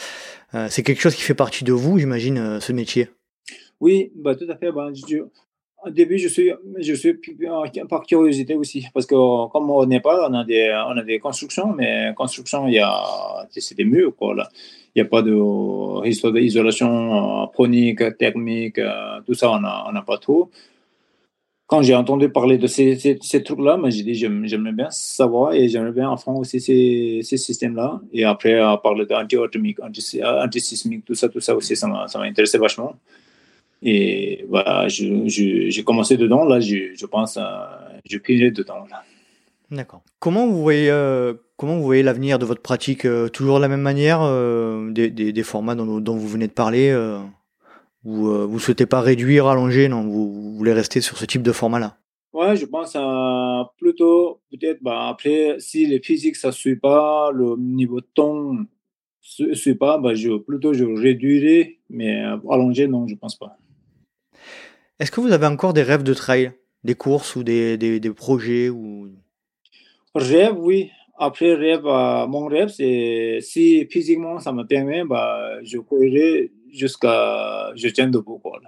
[0.70, 3.10] c'est quelque chose qui fait partie de vous, j'imagine, ce métier?
[3.78, 4.72] Oui, bah, tout à fait.
[4.72, 4.88] Bah,
[5.84, 7.14] au début, je suis, je suis
[7.88, 11.72] par curiosité aussi, parce que comme au Népal, on a des, on a des constructions,
[11.72, 14.34] mais construction, il y a, c'est des murs, quoi.
[14.94, 18.80] Il n'y a pas de histoire d'isolation pronique, thermique,
[19.26, 20.50] tout ça, on n'a pas tout
[21.72, 25.92] quand j'ai entendu parler de ces, ces, trucs-là, j'ai dit j'aimerais bien savoir et j'aimerais
[25.92, 27.98] bien apprendre aussi ces, ces systèmes-là.
[28.12, 32.94] Et après, parler d'anti-atomique, anti-sismique, tout ça, tout ça aussi, ça m'a intéressé vachement.
[33.82, 36.44] Et voilà, j'ai commencé dedans.
[36.44, 37.42] Là, je pense, euh,
[38.08, 38.86] je pile dedans.
[39.70, 40.02] D'accord.
[40.18, 43.68] Comment vous voyez, euh, comment vous voyez l'avenir de votre pratique euh, Toujours de la
[43.68, 44.20] même manière,
[44.92, 46.92] des, des, des, formats dont, dont, vous venez de parler
[48.04, 51.52] vous ne euh, souhaitez pas réduire, allonger, non, vous, voulez rester sur ce type de
[51.52, 51.96] format-là?
[52.32, 52.96] Ouais, je pense
[53.76, 58.66] plutôt, peut-être, bah, après, si les physiques, ça ne suit pas, le niveau de ton
[59.38, 63.56] ne suit pas, bah, je, plutôt je réduirai, mais allonger, non, je ne pense pas.
[64.98, 66.52] Est-ce que vous avez encore des rêves de trail?
[66.84, 69.08] Des courses ou des, des, des projets ou...
[70.14, 70.90] Rêve, oui.
[71.18, 77.72] Après, rêve, euh, mon rêve, c'est si physiquement ça me permet, bah, je courrai jusqu'à
[77.76, 78.38] je tiens debout.
[78.38, 78.60] Quoi,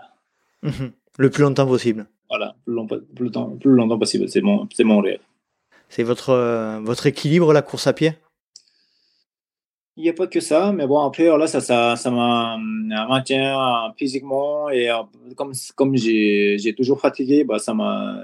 [0.63, 0.93] mhm.
[1.19, 2.07] Le plus longtemps possible.
[2.29, 4.29] Voilà, plus, longtemps, plus, longtemps, plus longtemps possible.
[4.29, 5.21] C'est mon, mon rêve.
[5.89, 8.13] C'est votre, euh, votre équilibre, la course à pied?
[9.97, 13.93] Il n'y a pas que ça, mais bon, après, là, ça, ça, ça me maintient
[13.97, 15.03] physiquement et euh,
[15.37, 18.17] comme, comme j'ai, toujours fatigué, bah, ça m'a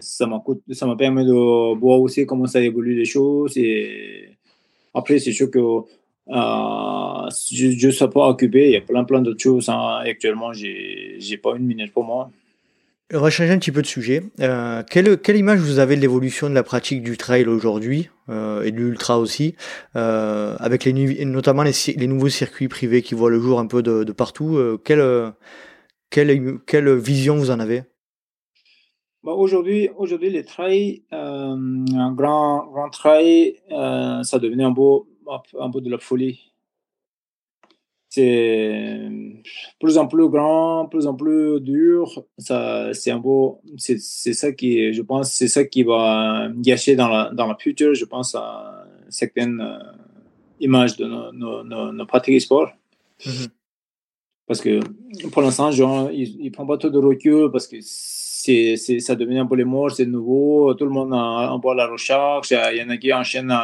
[0.00, 0.42] ça m'a
[0.82, 4.28] m'a permis de voir aussi comment ça évolue les choses et
[4.92, 9.20] après c'est sûr que euh, je ne suis pas occupé, il y a plein, plein
[9.20, 9.68] d'autres choses.
[9.68, 10.00] Hein.
[10.04, 12.30] Actuellement, je n'ai pas une minute pour moi.
[13.12, 14.22] On va changer un petit peu de sujet.
[14.40, 18.72] Euh, quelle, image vous avez de l'évolution de la pratique du trail aujourd'hui euh, et
[18.72, 19.56] de l'ultra aussi,
[19.94, 24.58] euh, avec notamment les, nouveaux circuits privés qui voient le jour un peu de, partout
[24.84, 25.34] quelle,
[26.08, 27.82] quelle, quelle, vision vous en avez?
[29.22, 35.10] Bah aujourd'hui, aujourd'hui, les trails, un grand, grand trail, ça devenait un beau,
[35.60, 36.53] un peu de la folie.
[38.14, 39.10] C'est
[39.80, 42.24] plus en plus grand, plus en plus dur.
[42.38, 47.08] Ça, c'est un beau, c'est, ça qui, je pense, c'est ça qui va gâcher dans
[47.08, 49.78] la, dans la future, je pense, à certaines euh,
[50.60, 52.70] images de nos, nos, nos, pratiques sport.
[53.24, 53.48] Mm-hmm.
[54.46, 54.80] Parce que
[55.32, 59.16] pour l'instant, genre, il ne prend pas trop de recul parce que c'est, c'est, ça
[59.16, 62.76] devient un peu les morts, c'est nouveau, tout le monde en voit la recherche, il
[62.76, 63.56] y en a qui enchaînent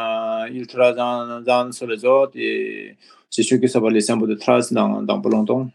[0.51, 2.97] ultra dans, dans sur les autres et
[3.31, 5.71] c'est sûr que ça va laisser un peu de traces dans, dans pas longtemps.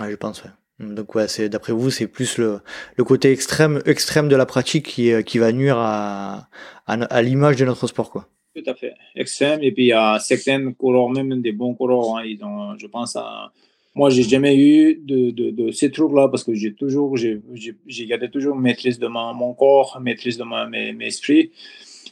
[0.00, 0.42] Ouais, je pense,
[0.80, 2.60] Donc ouais, c'est d'après vous, c'est plus le,
[2.96, 6.48] le côté extrême extrême de la pratique qui, qui va nuire à,
[6.86, 8.28] à, l'image de notre sport, quoi.
[8.54, 9.62] Tout à fait, extrême.
[9.62, 12.86] Et puis il y a certains coureurs, même des bons coureurs, hein, ils ont, je
[12.86, 13.52] pense à
[13.96, 18.30] moi, j'ai jamais eu de, de, de ces trucs-là parce que j'ai toujours, j'ai gardé
[18.30, 21.50] toujours maîtrise de mon, mon corps, maîtrise de mon, mes, mes esprits.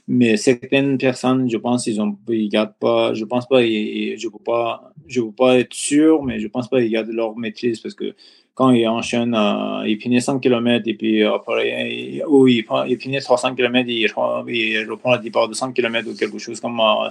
[0.06, 4.38] Mais certaines personnes, je pense, ils ont, ils gardent pas, je pense pas, je peux
[4.38, 8.14] pas, peux pas être sûr, mais je pense pas qu'ils gardent leur maîtrise parce que
[8.54, 13.24] quand ils enchaînent, euh, ils finissent 100 km et puis après, ou ils, ils finissent
[13.24, 14.12] 300 km et ils,
[14.48, 17.10] ils reprennent la départ de 100 km ou quelque chose comme, euh,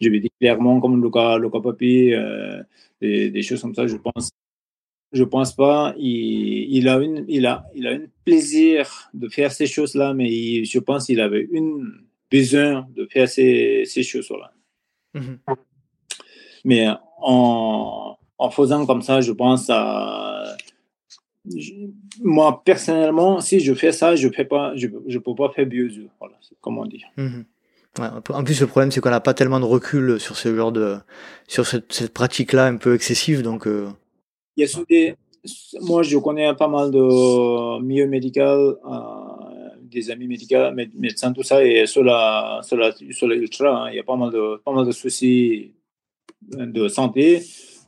[0.00, 2.62] je vais dire clairement, comme Luca, Luca Papi, euh,
[3.00, 4.30] des, des, choses comme ça, je pense.
[5.12, 5.94] Je pense pas.
[5.98, 10.64] Il, il, a une, il a, il a un plaisir de faire ces choses-là, mais
[10.64, 12.05] je pense qu'il avait une
[12.42, 14.52] de faire ces, ces choses-là.
[15.14, 15.38] Mhm.
[16.64, 16.88] Mais
[17.22, 20.56] en, en, faisant comme ça, je pense à.
[22.22, 25.90] moi, personnellement, si je fais ça, je ne je, je peux pas faire mieux.
[26.18, 27.06] Voilà, comment dire.
[27.16, 27.44] Mhm.
[27.98, 30.96] en plus, le problème, c'est qu'on n'a pas tellement de recul sur ce genre de,
[31.46, 33.66] sur cette, cette pratique-là un peu excessive, donc.
[33.66, 33.88] Euh,
[34.56, 35.14] Il y a des,
[35.82, 38.40] moi, je connais pas mal de milieux médicaux.
[38.40, 39.25] Euh,
[39.90, 43.96] des amis médicaux, médecins, tout ça, et sur la, sur la, sur l'ultra, hein, il
[43.96, 45.72] y a pas mal de, pas mal de soucis
[46.42, 47.42] de santé.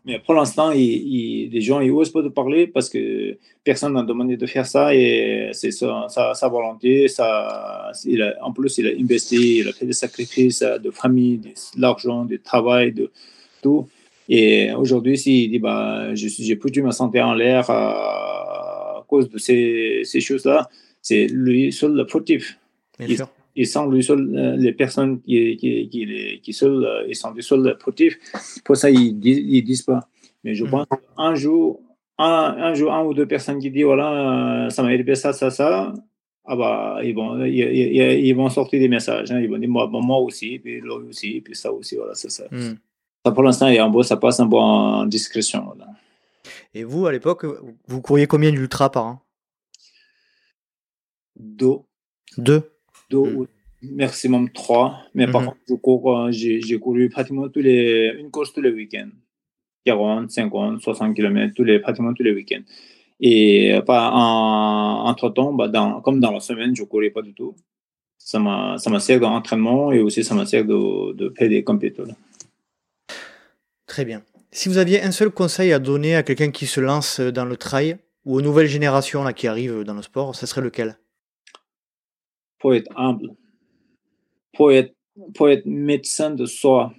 [0.04, 4.38] Mais pour l'instant, les gens ils osent pas de parler parce que personne n'a demandé
[4.38, 7.08] de faire ça et c'est sa, sa, volonté.
[7.08, 11.38] Ça, il a, en plus, il a investi, il a fait des sacrifices de famille,
[11.38, 13.10] de l'argent, du travail, de
[13.60, 13.86] tout.
[14.30, 20.02] Et aujourd'hui, s'il dit bah, j'ai foutu ma santé en l'air à, cause de ces,
[20.04, 20.68] ces choses-là,
[21.08, 22.58] c'est lui seul le fautif.
[22.98, 23.28] Bien sûr.
[23.56, 27.32] Ils sont lui seul, euh, les personnes qui, qui, qui, qui seul, euh, ils sont
[27.32, 28.18] les seuls fautifs.
[28.64, 30.06] Pour ça, ils disent, ils disent pas.
[30.44, 30.70] Mais je mm.
[30.70, 31.80] pense qu'un jour,
[32.18, 35.32] un, un, jour, un ou deux personnes qui disent voilà, euh, ça m'a aidé ça,
[35.32, 35.92] ça, ça,
[36.44, 39.32] ah bah, ils vont, ils, ils, vont sortir des messages.
[39.32, 39.40] Hein.
[39.40, 42.44] Ils vont dire moi, moi aussi, puis l'autre aussi, puis ça aussi, voilà, c'est ça.
[42.50, 42.76] Mm.
[43.24, 45.64] Ça, pour l'instant, ça passe un peu en discrétion.
[45.64, 45.86] Voilà.
[46.74, 47.46] Et vous, à l'époque,
[47.88, 49.22] vous couriez combien d'ultra par an?
[51.38, 51.78] Deux.
[52.36, 52.62] Deux
[53.10, 53.36] Deux hmm.
[53.36, 53.46] ou
[53.82, 54.98] maximum trois.
[55.14, 55.46] Mais par hmm.
[55.46, 59.10] contre, je cours, euh, j'ai couru pratiquement tous les, une course tous les week-ends.
[59.86, 62.62] 40, 50, 60 km, tous les, pratiquement tous les week-ends.
[63.20, 67.22] Et euh, pas en, entre-temps, bah dans, comme dans la semaine, je ne courais pas
[67.22, 67.54] du tout.
[68.18, 72.14] Ça m'a servi d'entraînement et aussi ça m'a servi de, de faire des compétitions.
[73.86, 74.22] Très bien.
[74.50, 77.56] Si vous aviez un seul conseil à donner à quelqu'un qui se lance dans le
[77.56, 80.98] trail ou aux nouvelles générations là, qui arrivent dans le sport, ce serait lequel?
[82.58, 83.30] Pour être humble,
[84.52, 84.94] pour être,
[85.34, 86.92] pour être médecin de soi.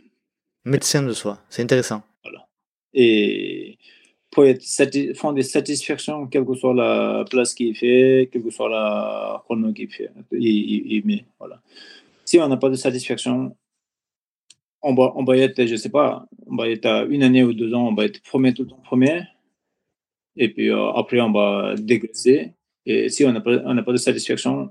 [0.66, 2.02] Médecin de soi, c'est intéressant.
[2.24, 2.48] Voilà.
[2.94, 3.78] Et
[4.32, 4.64] pour être
[5.16, 9.74] prendre des satisfactions, quelle que soit la place qu'il fait, quelle que soit la chrono
[9.74, 10.12] qu'il fait.
[10.32, 11.62] Il, met, voilà.
[12.26, 13.56] Si on n'a pas de satisfaction,
[14.82, 17.54] on va, on va être, je sais pas, on va être à une année ou
[17.54, 19.24] deux ans, on va être premier tout le temps premier.
[20.36, 22.54] Et puis euh, après, on va dégraisser.
[22.86, 24.70] Et si on n'a pas, on pas de satisfaction,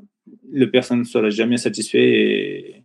[0.51, 2.83] le personne ne sera jamais satisfait et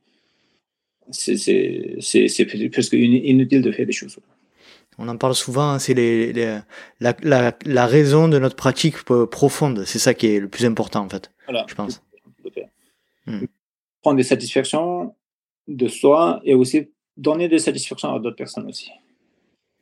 [1.12, 4.18] c'est presque inutile de faire des choses.
[4.98, 6.64] On en parle souvent, hein, c'est les, la,
[7.00, 9.86] la, la, raison de notre pratique profonde.
[9.86, 11.32] C'est ça qui est le plus important, en fait.
[11.48, 12.02] Voilà, je pense.
[13.26, 13.46] Hmm.
[14.02, 15.16] Prendre des satisfactions
[15.68, 18.92] de soi et aussi donner des satisfactions à d'autres personnes aussi.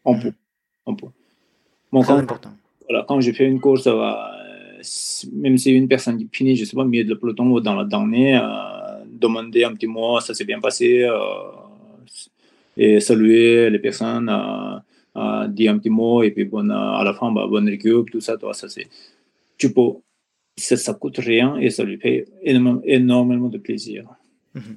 [0.05, 0.21] On hmm.
[0.21, 0.33] peut.
[0.85, 1.07] On peut.
[1.91, 2.51] Bon, quand, important.
[2.87, 4.40] Voilà, quand j'ai fait une course, ça va
[5.33, 8.43] même si une personne qui finit, je sais pas, milieu de peloton dans la dernière,
[8.43, 11.17] euh, demander un petit mot, ça s'est bien passé, euh,
[12.77, 17.31] et saluer les personnes, euh, dire un petit mot, et puis bon, à la fin,
[17.31, 18.87] bah, bonne récup, tout ça, toi, ça c'est.
[19.57, 19.93] Tu peux.
[20.57, 24.05] Ça, ça coûte rien et ça lui fait énormément, énormément de plaisir.
[24.53, 24.75] Mhm.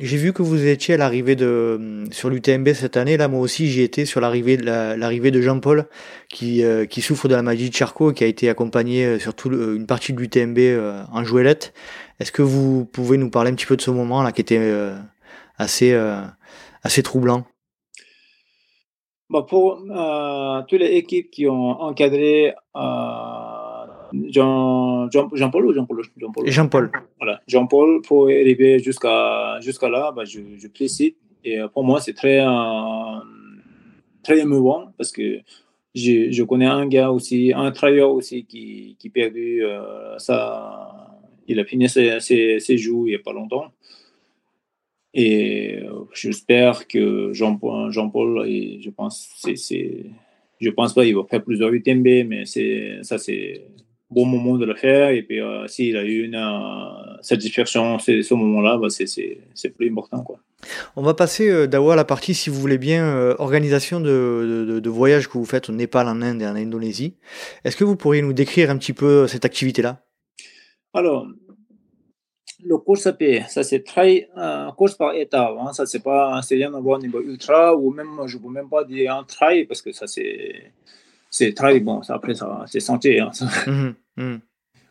[0.00, 3.18] J'ai vu que vous étiez à l'arrivée de sur l'UTMB cette année.
[3.18, 5.86] Là, moi aussi, j'y étais sur l'arrivée de l'arrivée de Jean-Paul,
[6.30, 9.34] qui euh, qui souffre de la magie de Charcot, qui a été accompagné euh, sur
[9.34, 11.74] toute une partie de l'UTMB euh, en jouelette.
[12.20, 14.72] Est-ce que vous pouvez nous parler un petit peu de ce moment là, qui était
[15.58, 15.92] assez
[16.82, 17.44] assez troublant?
[19.28, 19.82] Bah, Pour
[20.68, 22.54] toutes les équipes qui ont encadré
[24.28, 26.02] Jean, Jean, Jean-Paul ou Jean-Paul?
[26.46, 26.90] Jean-Paul.
[27.18, 31.16] Voilà, Jean-Paul, pour arriver jusqu'à jusqu'à là, bah, je, je félicite.
[31.44, 32.40] Et pour moi, c'est très,
[34.22, 35.40] très émouvant parce que
[35.94, 41.18] je, je, connais un gars aussi, un travailleur aussi qui, qui perdu euh, ça.
[41.48, 43.72] Il a fini ses, ses, ses jours il n'y a pas longtemps.
[45.14, 50.06] Et euh, j'espère que Jean-Paul, Jean je pense, c'est,
[50.58, 53.66] je pense pas, il va faire plusieurs UTMB, mais c'est, ça, c'est
[54.12, 55.10] bon moment de le faire.
[55.10, 59.90] Et puis, euh, s'il a eu une euh, satisfaction c'est ce moment-là, bah, c'est plus
[59.90, 60.22] important.
[60.22, 60.38] Quoi.
[60.96, 64.64] On va passer, euh, Dawa, à la partie, si vous voulez bien, euh, organisation de,
[64.68, 67.16] de, de, voyage que vous faites au Népal, en Inde et en Indonésie.
[67.64, 70.04] Est-ce que vous pourriez nous décrire un petit peu cette activité-là?
[70.94, 71.26] Alors,
[72.64, 75.56] le course à pied, ça c'est très euh, course par étape.
[75.58, 78.84] Hein, ça c'est pas rien à voir niveau ultra ou même je peux même pas
[78.84, 80.70] dire un trail parce que ça c'est
[81.28, 83.18] c'est trail bon ça après ça c'est.
[83.18, 83.46] Hein, ça.
[83.66, 84.36] Mmh mmh.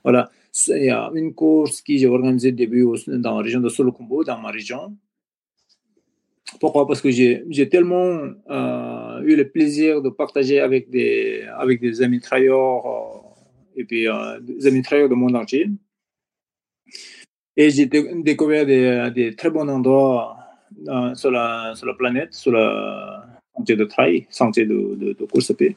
[0.03, 0.32] Voilà,
[0.67, 4.39] il y a une course qui j'ai organisée début dans la région de Solokumbo, dans
[4.39, 4.97] ma région.
[6.59, 6.86] Pourquoi?
[6.88, 8.19] Parce que j'ai tellement
[8.49, 14.07] euh, eu le plaisir de partager avec des, avec des amis trailleurs euh, et puis
[14.07, 15.69] euh, des amis trailleurs du monde entier.
[17.55, 20.38] Et j'ai découvert des, des, très bons endroits
[21.13, 22.59] sur, la, sur la planète, sur le
[23.55, 25.76] sentier de trail, sentier de, de, de course à pied.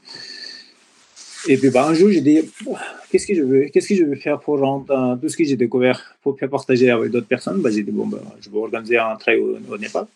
[1.47, 2.41] Et puis bah, un jour, j'ai dit,
[3.11, 5.57] qu'est-ce que je veux, qu'est-ce que je veux faire pour rendre tout ce que j'ai
[5.57, 7.61] découvert, pour faire partager avec d'autres personnes?
[7.61, 10.07] Bah, j'ai dit, bon, bah, je vais organiser un trail au, au Népal.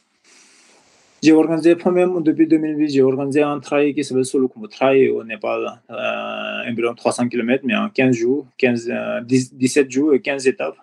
[1.23, 5.81] J'ai organisé, premièrement, depuis 2008, j'ai organisé un trail qui s'appelle Solukumbo Trail au Népal,
[5.91, 8.93] euh, environ 300 km, mais en 15 jours, 15,
[9.27, 10.77] 17 jours et 15 étapes.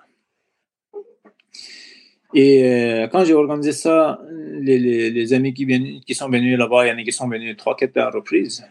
[2.34, 4.20] Et euh, quand j'ai organisé ça,
[4.60, 4.78] les,
[5.10, 8.14] les, amis qui, qui sont venus là-bas, il y en a qui sont venus 3-4
[8.14, 8.66] reprises.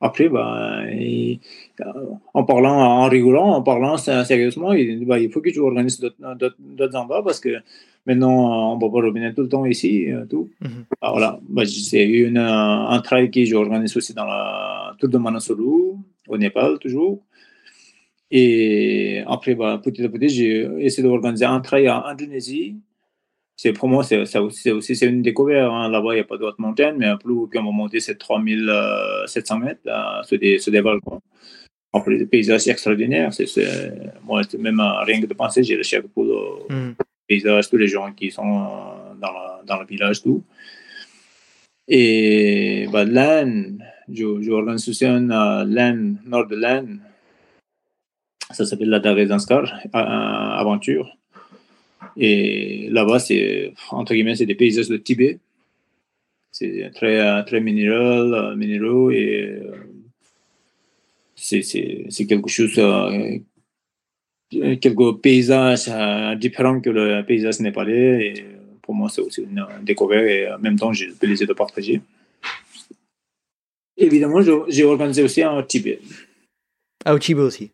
[0.00, 0.82] Après, bah,
[2.34, 6.96] en parlant, en rigolant, en parlant sérieusement, il, bah, il faut que tu organises d'autres
[6.96, 7.56] endroits parce que
[8.04, 10.12] maintenant, on ne peut pas revenir tout le temps ici.
[10.12, 10.50] Euh, tout.
[10.60, 11.10] Mm -hmm.
[11.14, 15.96] Voilà, bah, c'est une, un trail que j'organise aussi dans la tour de Manasolu,
[16.28, 17.16] au Népal, toujours.
[18.30, 22.76] Et après, bah, petit à petit, j'ai essayé d'organiser un trail en Indonésie
[23.56, 25.70] c'est pour moi, c'est aussi, aussi c'est une découverte.
[25.72, 25.88] Hein.
[25.88, 29.80] Là-bas, il n'y a pas d'autres montagnes, mais plus qu'on va monter, c'est 3700 mètres
[29.86, 31.22] euh, sur, des, sur des balcons.
[31.94, 33.32] Après, des paysages extraordinaires.
[33.32, 33.46] C'est,
[34.22, 36.94] moi, même rien que de penser, j'ai le chef pour le mm.
[37.26, 40.44] paysage, tous les gens qui sont dans, la, dans le village, tout.
[41.88, 46.98] Et bah, l'Inde, j'organise un euh, l'Inde, nord de l'Inde.
[48.50, 51.16] Ça s'appelle la Darezanskar, euh, aventure.
[52.16, 55.38] Et là-bas, c'est, entre guillemets, c'est des paysages de Tibet.
[56.50, 59.76] C'est très, très minéral, euh, minéraux et euh,
[61.34, 61.60] c'est,
[62.26, 63.38] quelque chose, euh,
[64.80, 65.90] quelques paysages
[66.38, 68.26] différents que le paysage népalais.
[68.28, 68.44] Et
[68.80, 72.00] pour moi, c'est aussi une découverte et en même temps, j'ai le plaisir de partager.
[73.98, 76.00] Évidemment, j'ai organisé aussi un Tibet.
[77.04, 77.70] Ah, au Tibet aussi.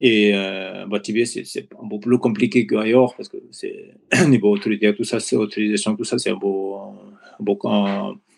[0.00, 3.94] Et euh, bah, c'est un peu plus compliqué qu'ailleurs parce que c'est
[4.28, 7.54] niveau autoritaire, tout ça, c'est autorisation, tout ça, c'est un peu, un peu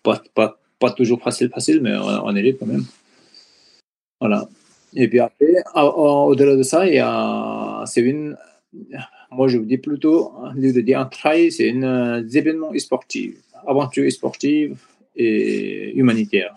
[0.03, 2.85] pas, pas, pas, toujours facile, facile, mais on, est quand même.
[4.21, 4.49] Voilà.
[4.95, 8.37] Et puis après, au-delà de ça, il y a, c'est une,
[9.31, 13.35] moi je vous dis plutôt, lieu de dire un trail, c'est un événement sportif,
[13.67, 14.77] aventure sportive
[15.17, 16.55] et humanitaire.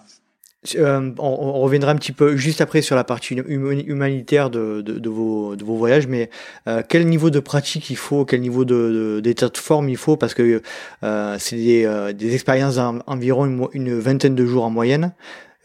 [0.76, 5.10] Euh, on, reviendra un petit peu juste après sur la partie humanitaire de, de, de,
[5.10, 6.30] vos, voyages, mais
[6.68, 10.34] euh, quel niveau de pratique il faut, quel niveau d'état de, forme il faut, parce
[10.34, 10.62] que
[11.04, 15.14] euh, c'est des, expériences d'environ une, vingtaine de jours en moyenne.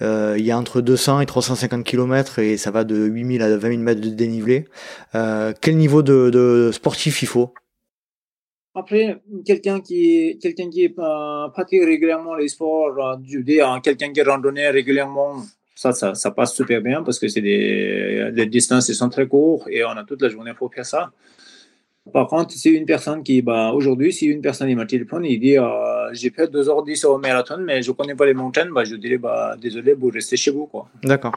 [0.01, 3.69] Il y a entre 200 et 350 km et ça va de 8000 à 20
[3.69, 4.67] 000 mètres de dénivelé.
[5.13, 7.55] quel niveau de, sportif il faut?
[8.75, 14.13] Après, quelqu'un qui, quelqu'un qui euh, pratique régulièrement les sports, euh, je veux dire, quelqu'un
[14.13, 15.43] qui randonne régulièrement,
[15.75, 19.69] ça, ça, ça, passe super bien parce que c'est des, les distances sont très courtes
[19.69, 21.13] et on a toute la journée pour faire ça.
[22.13, 25.41] Par contre, si une personne qui, bah, aujourd'hui, si une personne il m'a téléphone, il
[25.41, 28.97] dit, euh, j'ai fait 2h10 au marathon, mais je connais pas les montagnes, bah, je
[28.97, 30.89] dirais, bah, désolé, vous restez chez vous, quoi.
[31.03, 31.35] D'accord.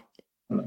[0.49, 0.65] Voilà.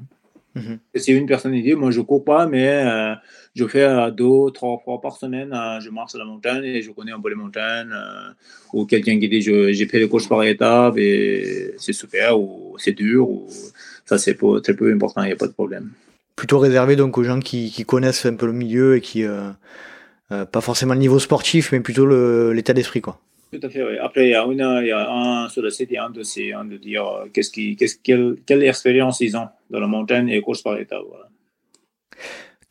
[0.54, 3.14] Mm Si une personne dit, moi je cours pas, mais euh,
[3.54, 6.90] je fais euh, deux, trois fois par semaine, euh, je marche la montagne et je
[6.92, 8.32] connais un peu les montagnes, euh,
[8.72, 12.92] ou quelqu'un qui dit, j'ai fait les courses par étapes et c'est super, ou c'est
[12.92, 13.48] dur, ou
[14.04, 15.90] ça c'est très peu important, il n'y a pas de problème.
[16.36, 19.24] Plutôt réservé donc aux gens qui, qui connaissent un peu le milieu et qui,
[20.28, 22.06] pas forcément le niveau sportif, mais plutôt
[22.52, 23.20] l'état d'esprit, quoi.
[23.52, 23.98] Tout à fait, oui.
[23.98, 26.04] Après, il y a, une, il y a un sur le site, il y a
[26.04, 29.80] un dossier hein, de dire euh, qu'est-ce qui, qu'est-ce, quelle, quelle expérience ils ont dans
[29.80, 30.76] la montagne et course par.
[30.76, 31.28] Voilà.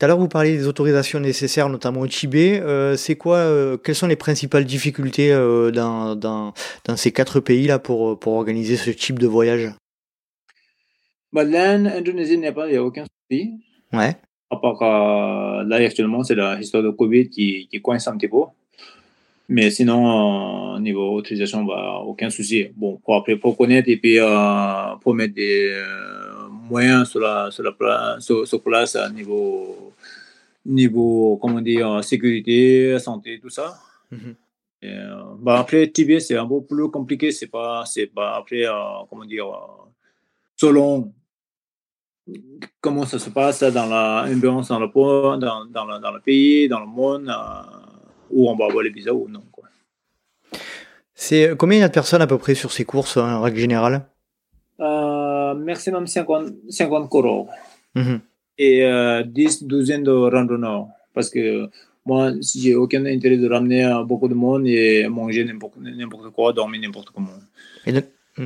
[0.00, 2.58] Tout à l'heure, vous parliez des autorisations nécessaires, notamment au Tibet.
[2.58, 6.54] Euh, c'est quoi, euh, quelles sont les principales difficultés euh, dans, dans,
[6.86, 9.74] dans, ces quatre pays-là pour, pour organiser ce type de voyage?
[11.34, 13.50] Bah, L'Inde, Indonésie, Népal, il n'y a aucun souci.
[13.92, 14.16] Ouais.
[14.48, 18.28] À part que là, actuellement, c'est la histoire de Covid qui, qui coince un petit
[18.28, 18.44] peu.
[19.52, 22.68] Mais sinon, euh, niveau autorisation, bah, aucun souci.
[22.76, 27.50] Bon, pour après, pour connaître et puis euh, pour mettre des euh, moyens sur la,
[27.50, 29.92] sur la place, sur, sur place à niveau,
[30.64, 33.74] niveau, comment dire, sécurité, santé, tout ça.
[34.12, 34.36] Mhm.
[34.82, 37.32] Et, euh, bah, après, Tibet, c'est un peu plus compliqué.
[37.32, 38.72] C'est pas, c'est pas, après, euh,
[39.08, 39.90] comment dire, euh,
[40.56, 41.12] selon
[42.80, 46.78] comment ça se passe dans l'ambiance dans le, dans, dans, le, dans le pays, dans
[46.78, 47.89] le monde, euh,
[48.30, 49.42] où on va avoir les visas ou non.
[49.52, 49.64] Quoi.
[51.14, 53.58] C'est combien il y a de personnes à peu près sur ces courses en règle
[53.58, 54.06] générale?
[54.80, 57.48] Euh, Maximum 50, 50 coraux.
[57.94, 58.20] Mhm.
[58.58, 60.86] Et euh, 10 douzaines de randonneurs.
[61.14, 61.68] Parce que
[62.06, 66.30] moi, si j'ai aucun intérêt de ramener euh, beaucoup de monde et manger n'importe n'importe
[66.30, 67.28] quoi, dormir n'importe comment.
[67.86, 68.04] Et donc,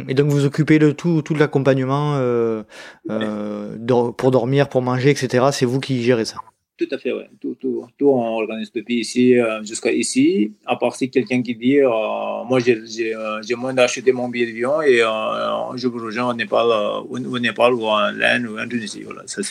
[0.09, 2.63] et donc vous occupez de tout, tout l'accompagnement euh,
[3.11, 3.77] euh,
[4.17, 5.47] pour dormir, pour manger, etc.
[5.53, 6.39] C'est vous qui gérez ça?
[6.77, 7.31] Tout à fait, ouais.
[7.41, 10.53] Tout, tout, tout on organise depuis ici euh, jusqu'à ici.
[10.67, 14.83] À part si quelqu'un qui dit, euh, moi euh, j'ai moins d'acheter mon billet d'avion
[14.83, 16.67] et euh, je vous rejoins au Népal,
[17.09, 19.03] au, Népal ou en Inde ou en Tunisie.
[19.05, 19.43] Voilà, ça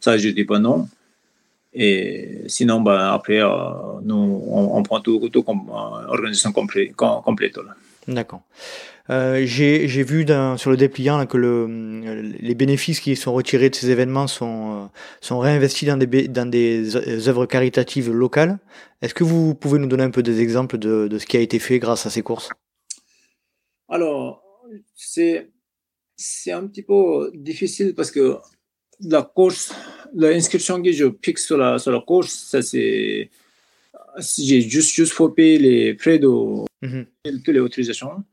[0.00, 0.88] ça je dis pas non.
[1.74, 3.40] Et sinon, bah, après,
[4.02, 6.94] nous, on, prend tout, tout comme organisation complète.
[8.08, 8.42] D'accord.
[9.10, 11.66] Euh, J'ai j'ai vu dans- sur le dépliant là, que le,
[12.40, 14.86] les bénéfices qui sont retirés de ces événements sont, euh,
[15.20, 18.58] sont réinvestis dans des, dans des œ- œuvres caritatives locales.
[19.02, 21.40] Est-ce que vous pouvez nous donner un peu des exemples de, de ce qui a
[21.40, 22.50] été fait grâce à ces courses?
[23.88, 24.42] Alors,
[24.94, 25.50] c'est
[26.16, 28.38] c'est un petit peu difficile parce que
[29.00, 29.72] la course,
[30.14, 33.30] l'inscription que je pique sur la, sur la course, ça c'est.
[34.18, 36.28] J'ai juste, juste faut payer les frais de
[36.82, 37.06] Mhm.
[37.44, 38.24] toutes les autorisations.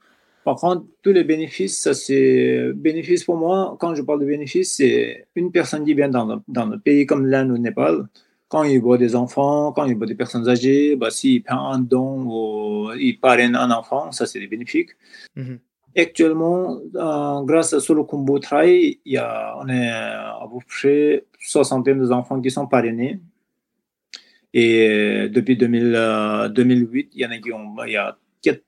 [0.43, 3.77] Par contre, tous les bénéfices, ça c'est bénéfice pour moi.
[3.79, 7.05] Quand je parle de bénéfices, c'est une personne qui vient dans le, dans le pays
[7.05, 8.07] comme l'Inde ou le Népal.
[8.49, 11.79] Quand il voit des enfants, quand il voit des personnes âgées, bah, s'il prend un
[11.79, 14.91] don ou il parraine un enfant, ça c'est des bénéfices.
[15.36, 15.59] Mhm.
[15.95, 21.23] Actuellement, euh, grâce à Solo Combo Trail, il y a, on est à peu près
[21.39, 23.19] soixantaine d'enfants qui sont parrainés.
[24.54, 28.18] Et euh, depuis 2000, euh, 2008, il y en a qui ont, il y a
[28.41, 28.62] quatre,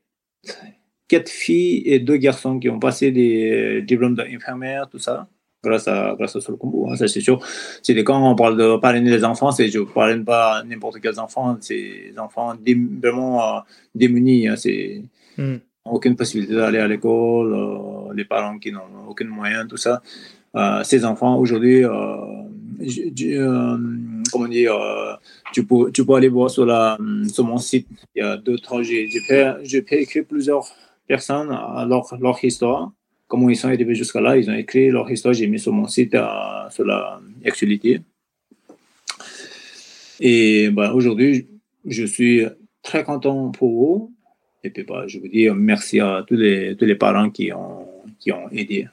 [1.08, 5.28] quatre filles et deux garçons qui ont passé des diplômes d'infirmière, tout ça,
[5.64, 6.90] grâce à, grâce à Solo Combo.
[6.90, 7.40] hein, ça, c'est sûr.
[7.84, 11.20] C'est quand on parle de parrainer les enfants, c'est, je ne parraine pas n'importe quels
[11.20, 13.60] enfants, c'est des enfants dé- vraiment euh,
[13.94, 14.48] démunis.
[14.48, 15.04] hein, c'est,
[15.38, 15.60] Mhm.
[15.86, 20.02] aucune possibilité d'aller à l'école, euh, les parents qui n'ont aucun moyen, tout ça.
[20.56, 21.84] Euh, ces enfants, aujourd'hui,
[24.36, 25.14] comment dire, euh,
[25.54, 26.98] tu, peux, tu peux aller voir sur, la,
[27.32, 30.66] sur mon site, il y a deux, trois, j'ai fait, écrire plusieurs
[31.08, 31.48] personnes
[31.88, 32.92] leur, leur histoire,
[33.28, 35.88] comment ils sont arrivés jusqu'à là, ils ont écrit leur histoire, j'ai mis sur mon
[35.88, 38.02] site, euh, sur la actualité.
[40.20, 41.48] Et bah, aujourd'hui,
[41.86, 42.44] je suis
[42.82, 44.02] très content pour eux.
[44.66, 47.88] Et puis, bah, je vous dis merci à tous les, tous les parents qui ont,
[48.20, 48.88] qui ont aidé.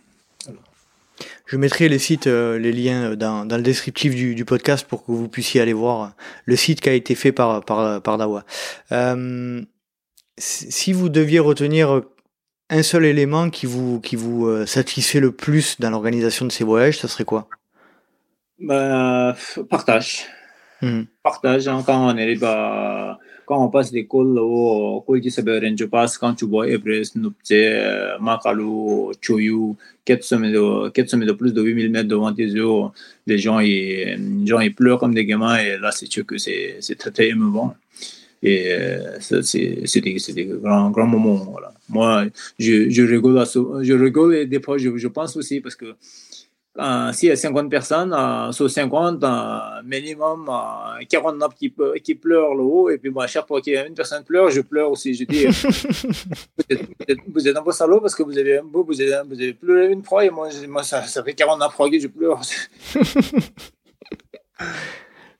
[1.53, 5.05] Je mettrai les sites, euh, les liens dans, dans le descriptif du, du podcast pour
[5.05, 6.15] que vous puissiez aller voir
[6.47, 8.47] le site qui a été fait par, par, par Dawa.
[8.91, 9.61] Euh,
[10.39, 12.01] si vous deviez retenir
[12.71, 16.65] un seul élément qui vous, qui vous euh, satisfait le plus dans l'organisation de ces
[16.65, 17.51] voyages, ça serait quoi?
[18.59, 19.37] Bah,
[19.69, 20.25] partage.
[20.81, 21.07] Mhm.
[21.23, 23.19] Partage, hein, quand on arrive à,
[24.09, 27.53] cols au col du Sibérien, je passe quand tu vois Everest, Nuptse,
[28.21, 32.67] Makalu, Choyu, 4 sommets de, 4 sommets de plus de 8000 mètres devant tes yeux,
[33.27, 36.39] les gens, ils, les gens, ils pleurent comme des gamins et là, c'est sûr que
[36.39, 37.75] c'est, c'est très, émouvant.
[38.43, 41.47] Et euh, c'est, c'est des, des grands, grands moments.
[41.51, 41.73] Voilà.
[41.89, 42.25] Moi,
[42.59, 45.95] je, je rigole, à je rigole et des fois, je, je pense aussi parce que
[46.79, 51.99] euh, s'il y a 50 personnes, euh, sur 50, euh, minimum euh, 49 qui, pe-
[52.03, 52.89] qui pleurent là-haut.
[52.91, 54.91] Et puis, moi, à chaque fois qu'il y a une personne qui pleure, je pleure
[54.91, 55.13] aussi.
[55.15, 58.61] Je dis, vous, êtes, vous êtes- vous êtes un peu salaud parce que vous avez,
[58.73, 61.73] vous, vous avez, vous avez pleuré une fois et moi, moi ça, ça fait 49
[61.75, 62.41] fois que je pleure.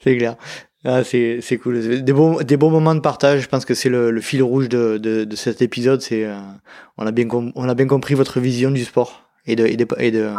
[0.01, 0.37] C'est clair.
[0.85, 2.03] Ah, c'est c'est cool.
[2.03, 3.43] Des bons moments de partage.
[3.43, 6.01] Je pense que c'est le, le fil rouge de, de, de cet épisode.
[6.03, 6.37] C'est euh,
[6.99, 9.77] on a bien com- on a bien compris votre vision du sport et de et
[9.77, 10.31] de, et de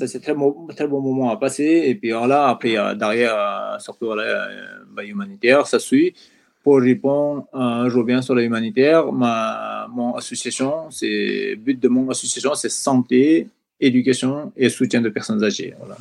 [0.00, 1.82] Ça, c'est très bon, très bon moment à passer.
[1.84, 6.14] Et puis euh, là, après, euh, derrière, euh, surtout voilà, euh, bah, humanitaire, ça suit.
[6.62, 9.12] pour répondre, je reviens sur l'humanitaire.
[9.12, 13.48] Ma mon association, c'est but de mon association, c'est santé,
[13.78, 15.74] éducation et soutien de personnes âgées.
[15.78, 15.98] Voilà.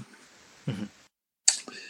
[0.67, 0.87] Mhm.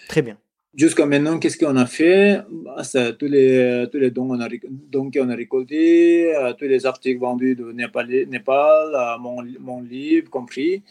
[0.08, 0.38] Très bien.
[0.74, 2.42] Jusqu'à maintenant, qu'est-ce qu'on a fait?
[2.50, 2.82] Bah,
[3.20, 4.48] tous les, tous les dons qu'on a,
[4.92, 10.82] dons qu'on a récoltés, tous les articles vendus de Népal, Népal mon, mon, livre compris.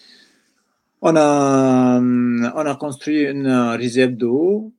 [1.00, 4.72] On a, on a construit une réserve d'eau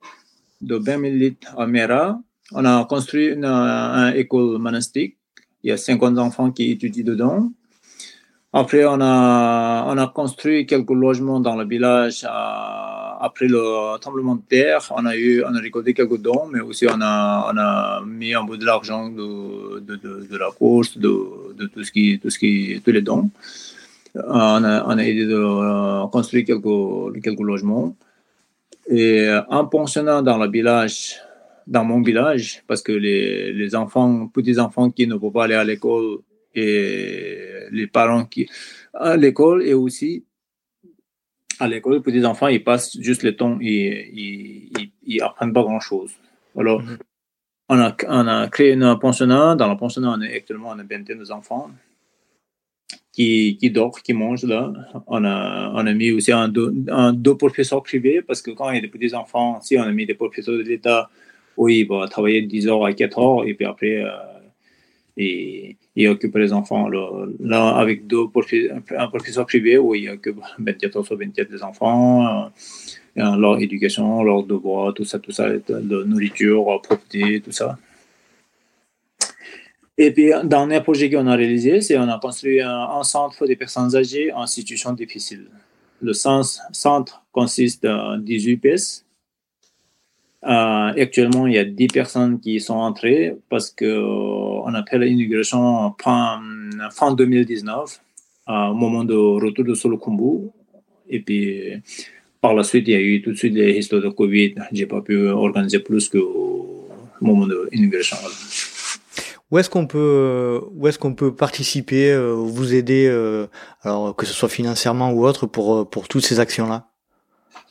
[0.61, 2.19] de 20 000 litres à Mera.
[2.51, 3.45] On a construit une,
[4.15, 5.17] école monastique.
[5.63, 7.51] Il y a 50 enfants qui étudient dedans.
[8.51, 12.25] Après, on a, on a construit quelques logements dans le village.
[12.25, 16.87] après le tremblement de terre, on a, eu, on a récolté quelques dons, mais aussi
[16.87, 21.53] on a, on a mis un bout de l'argent de, de, de, la course, de,
[21.55, 23.29] de, tout ce qui, tout ce qui, tous les dons.
[24.15, 27.95] On a, on a aidé de euh, construire quelques, quelques logements.
[28.89, 31.19] Et en pensionnat dans le village,
[31.67, 35.63] dans mon village, parce que les, les enfants, petits-enfants qui ne peuvent pas aller à
[35.63, 36.19] l'école
[36.55, 38.49] et les parents qui
[38.93, 40.25] à l'école et aussi
[41.59, 45.61] à l'école, les petits enfants, ils passent juste le temps et ils, ils, apprennent pas
[45.61, 46.11] grand chose.
[46.57, 46.97] Alors, mhm.
[47.67, 49.55] on, a, on a créé un pensionnat.
[49.55, 51.69] Dans le pensionnat, on est actuellement une vingtaine d'enfants
[53.19, 54.71] qui, qui dorment, qui mangent là.
[55.07, 58.77] On a, on a mis aussi un, deux, professeurs privés parce que quand il y
[58.77, 61.09] a des petits enfants, si on a mis des professeurs de l'État,
[61.57, 66.33] oui, ils vont travailler 10 heures à 4 heures et puis après, euh, il occupe
[66.37, 66.87] les enfants.
[66.87, 68.23] Là, avec deux
[68.97, 72.49] un professeur privé où il occupe 24 sur 24 des enfants,
[73.17, 77.77] leur éducation, leur devoir, tout ça, tout ça, de nourriture, propreté, tout ça.
[80.01, 83.57] Et puis, dernier projet qu'on a réalisé, c'est qu'on a construit un, centre pour des
[83.57, 85.47] personnes âgées en situation difficile.
[86.01, 89.05] Le centre consiste en 18 pièces
[90.45, 94.97] euh, actuellement, il y a 10 personnes qui sont entrées parce qu'on euh, a fait
[94.97, 96.39] l'inauguration fin,
[96.91, 98.01] fin 2019,
[98.47, 100.49] au moment du retour de Solokumbu.
[101.09, 101.73] Et puis,
[102.39, 104.55] par la suite, il y a eu tout de suite les histoires de Covid.
[104.71, 106.87] Je n'ai pas pu organiser plus qu'au
[107.19, 108.15] moment de l'inauguration.
[109.51, 113.07] Où est-ce qu'on peut, où est-ce qu'on peut participer, euh, vous aider,
[113.81, 116.89] alors que ce soit financièrement ou autre, pour pour toutes ces actions-là?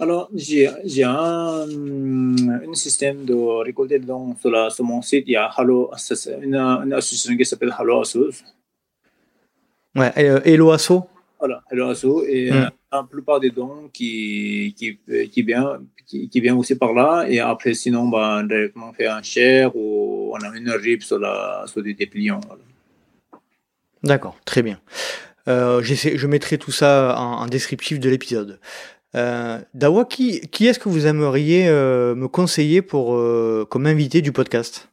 [0.00, 0.68] Alors, j'ai
[1.02, 5.24] un, un, système de récolter dons sur, la, sur mon site.
[5.26, 5.90] Il y a Hello,
[6.40, 8.44] une, une association qui s'appelle Hello Assos.
[9.96, 11.02] Ouais, euh, Hello Asso?
[11.40, 12.22] Voilà, Hello Asso.
[12.28, 12.70] Et mm.
[12.92, 15.00] la plupart des dons qui, qui,
[15.30, 17.26] qui, vient, qui, qui vient aussi par là.
[17.28, 21.18] Et après, sinon, bah, directement, on fait un share ou on a une RIP sur,
[21.18, 22.40] la, sur des dépliants.
[24.02, 24.80] D'accord, très bien.
[25.46, 28.58] Euh, je mettrai tout ça en, en descriptif de l'épisode.
[29.14, 34.20] Euh, Dawa, qui, qui est-ce que vous aimeriez euh, me conseiller pour, euh, comme invité
[34.20, 34.90] du podcast?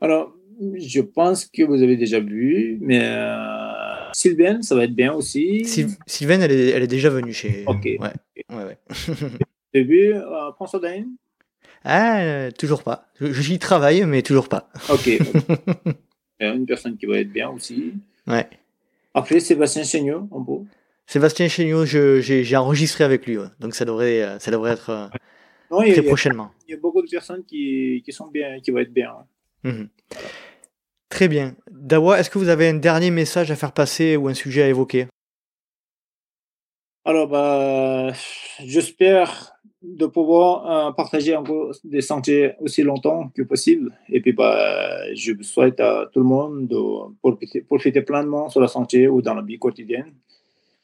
[0.00, 0.34] Alors,
[0.78, 3.00] je pense que vous avez déjà vu, mais
[4.12, 5.64] Sylvain, ça va être bien aussi.
[6.06, 7.64] Sylvain, elle est, elle est déjà venue chez.
[7.66, 7.84] Ok.
[7.84, 8.12] Ouais,
[8.52, 8.78] ouais, ouais.
[9.72, 10.14] T'as vu
[10.56, 11.06] François Dain
[11.84, 13.08] Ah, toujours pas.
[13.20, 14.68] J'y travaille, mais toujours pas.
[14.90, 15.08] Ok.
[16.40, 17.94] Une personne qui va être bien aussi.
[18.26, 18.48] Ouais.
[19.14, 20.66] Après, Sébastien Chéniaud, en beau.
[21.06, 26.02] Sébastien Chéniaud, j'ai enregistré avec lui, donc ça devrait, euh, ça devrait être euh, très
[26.02, 26.50] prochainement.
[26.66, 29.12] Il y a beaucoup de personnes qui, qui, sont bien, qui vont être bien.
[29.64, 29.88] Mhm.
[31.08, 31.54] Très bien.
[31.70, 34.68] Dawa, est-ce que vous avez un dernier message à faire passer ou un sujet à
[34.68, 35.06] évoquer?
[37.04, 38.12] Alors, bah,
[38.64, 43.92] j'espère de pouvoir euh, partager encore des sentiers aussi longtemps que possible.
[44.08, 48.68] Et puis, bah, je souhaite à tout le monde de profiter, profiter pleinement sur la
[48.68, 50.14] santé ou dans la vie quotidienne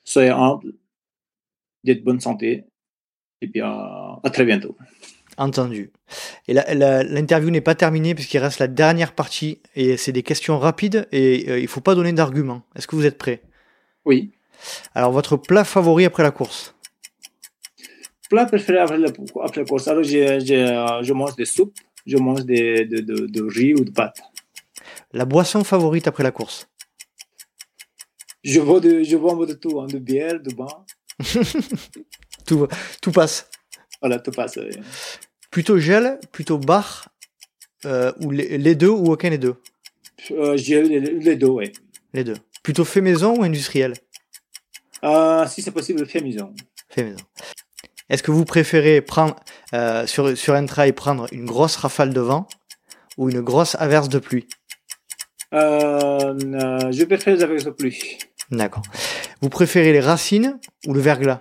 [0.08, 0.72] soyez humble,
[1.84, 2.64] d'être bonne santé,
[3.40, 4.76] et puis à, très bientôt.
[5.36, 5.92] Entendu.
[6.48, 11.06] Et l'interview n'est pas terminée puisqu'il reste la dernière partie et c'est des questions rapides
[11.12, 12.62] et euh, il ne faut pas donner d'arguments.
[12.74, 13.42] Est-ce que vous êtes prêt
[14.04, 14.32] Oui.
[14.94, 16.74] Alors, votre plat favori après la course
[18.30, 19.08] Plat préféré après la,
[19.42, 21.74] après la course Alors, je mange des soupes,
[22.06, 24.20] je mange des, de, de, de riz ou de pâtes.
[25.12, 26.68] La boisson favorite après la course
[28.44, 30.66] je vois, de, je peu de tout, hein, de bière, de bain.
[32.46, 32.66] tout,
[33.02, 33.50] tout passe.
[34.00, 34.58] Voilà, tout passe.
[35.50, 37.08] Plutôt gel, plutôt bar,
[37.84, 39.56] euh, ou les, deux ou aucun des deux
[40.30, 41.72] euh, les, deux, oui.
[42.12, 42.36] Les deux.
[42.62, 43.94] Plutôt fait maison ou industriel
[45.04, 46.54] euh, Si c'est possible, fait maison.
[46.90, 47.24] Fait maison.
[48.08, 49.36] Est-ce que vous préférez prendre
[49.74, 52.46] euh, sur, sur un trail prendre une grosse rafale de vent
[53.18, 54.48] ou une grosse averse de pluie?
[55.54, 56.34] Euh,
[56.90, 58.18] Je préfère les averses de pluie.
[58.50, 58.82] D'accord.
[59.42, 61.40] Vous préférez les racines ou le verglas?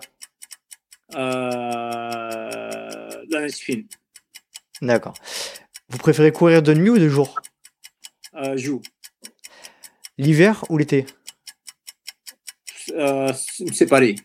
[1.16, 3.88] Euh, La neige fine.
[4.82, 5.14] D'accord.
[5.90, 7.40] Vous préférez courir de nuit ou de jour?
[8.36, 8.82] Euh, Jour.
[10.18, 11.06] L'hiver ou l'été?
[12.94, 13.32] Euh.
[13.74, 14.16] C'est pareil.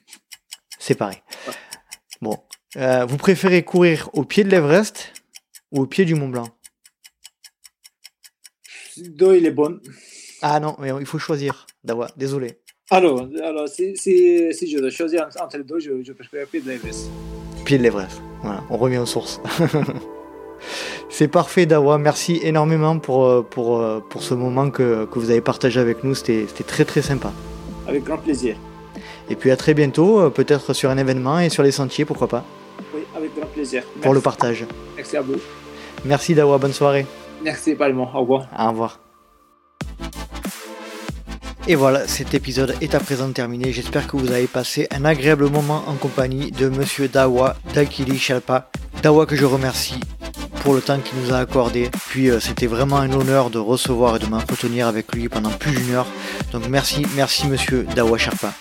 [2.21, 2.37] Bon.
[2.77, 5.13] Euh, vous préférez courir au pied de l'Everest
[5.71, 6.49] ou au pied du Mont Blanc?
[8.97, 9.81] Deux, il est bon.
[10.41, 11.67] Ah non, mais il faut choisir.
[11.85, 12.59] Dawa, désolé.
[12.91, 16.61] Alors, alors si, si, si je dois choisir entre les deux, je, je préfère pied
[16.61, 17.11] de l'Everest.
[17.65, 18.21] Pied de l'Everest.
[18.43, 19.41] Voilà, on revient aux sources.
[21.09, 21.99] C'est parfait, Dawa.
[21.99, 26.15] Merci énormément pour, pour, pour ce moment que, que vous avez partagé avec nous.
[26.15, 27.33] C'était très très sympa.
[27.89, 28.57] Avec grand plaisir.
[29.31, 32.45] Et puis à très bientôt, peut-être sur un événement et sur les sentiers, pourquoi pas.
[32.95, 33.83] Oui, avec grand plaisir.
[33.87, 34.01] Merci.
[34.01, 34.67] Pour le partage.
[34.97, 35.37] Merci à vous.
[36.05, 37.07] Merci Dawa, bonne soirée.
[37.43, 38.47] Merci également, au revoir.
[38.59, 38.99] Au revoir.
[41.69, 43.73] Et voilà, cet épisode est à présent terminé.
[43.73, 48.69] J'espère que vous avez passé un agréable moment en compagnie de Monsieur Dawa Dakili Shalpa.
[49.03, 50.01] Dawa que je remercie
[50.63, 51.91] pour le temps qu'il nous a accordé.
[52.09, 55.73] Puis euh, c'était vraiment un honneur de recevoir et de m'entretenir avec lui pendant plus
[55.73, 56.07] d'une heure.
[56.53, 58.53] Donc merci, merci Monsieur Dawa Sharpa.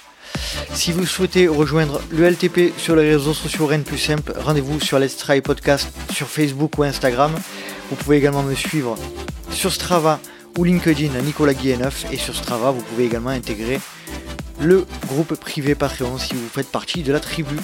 [0.73, 4.97] Si vous souhaitez rejoindre le LTP sur les réseaux sociaux Rennes plus simple, rendez-vous sur
[4.97, 7.31] Let's Try Podcast sur Facebook ou Instagram.
[7.89, 8.95] Vous pouvez également me suivre
[9.51, 10.19] sur Strava
[10.57, 13.79] ou LinkedIn à Nicolas Guilleneuf et sur Strava vous pouvez également intégrer
[14.59, 17.55] le groupe privé Patreon si vous faites partie de la tribu.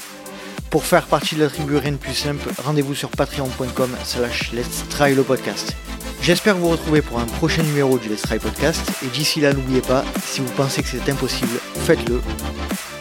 [0.69, 5.15] Pour faire partie de la tribu Rennes plus simple, rendez-vous sur patreon.com slash let's try
[5.15, 5.75] le podcast.
[6.21, 9.81] J'espère vous retrouver pour un prochain numéro du Let's Try Podcast et d'ici là n'oubliez
[9.81, 12.21] pas, si vous pensez que c'est impossible, faites-le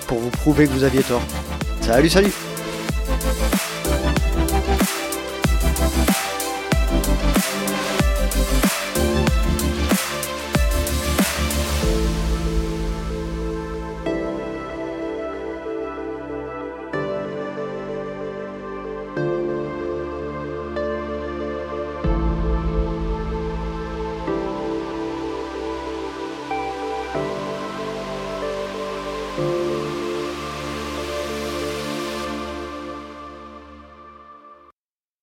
[0.07, 1.23] pour vous prouver que vous aviez tort.
[1.81, 2.33] Salut salut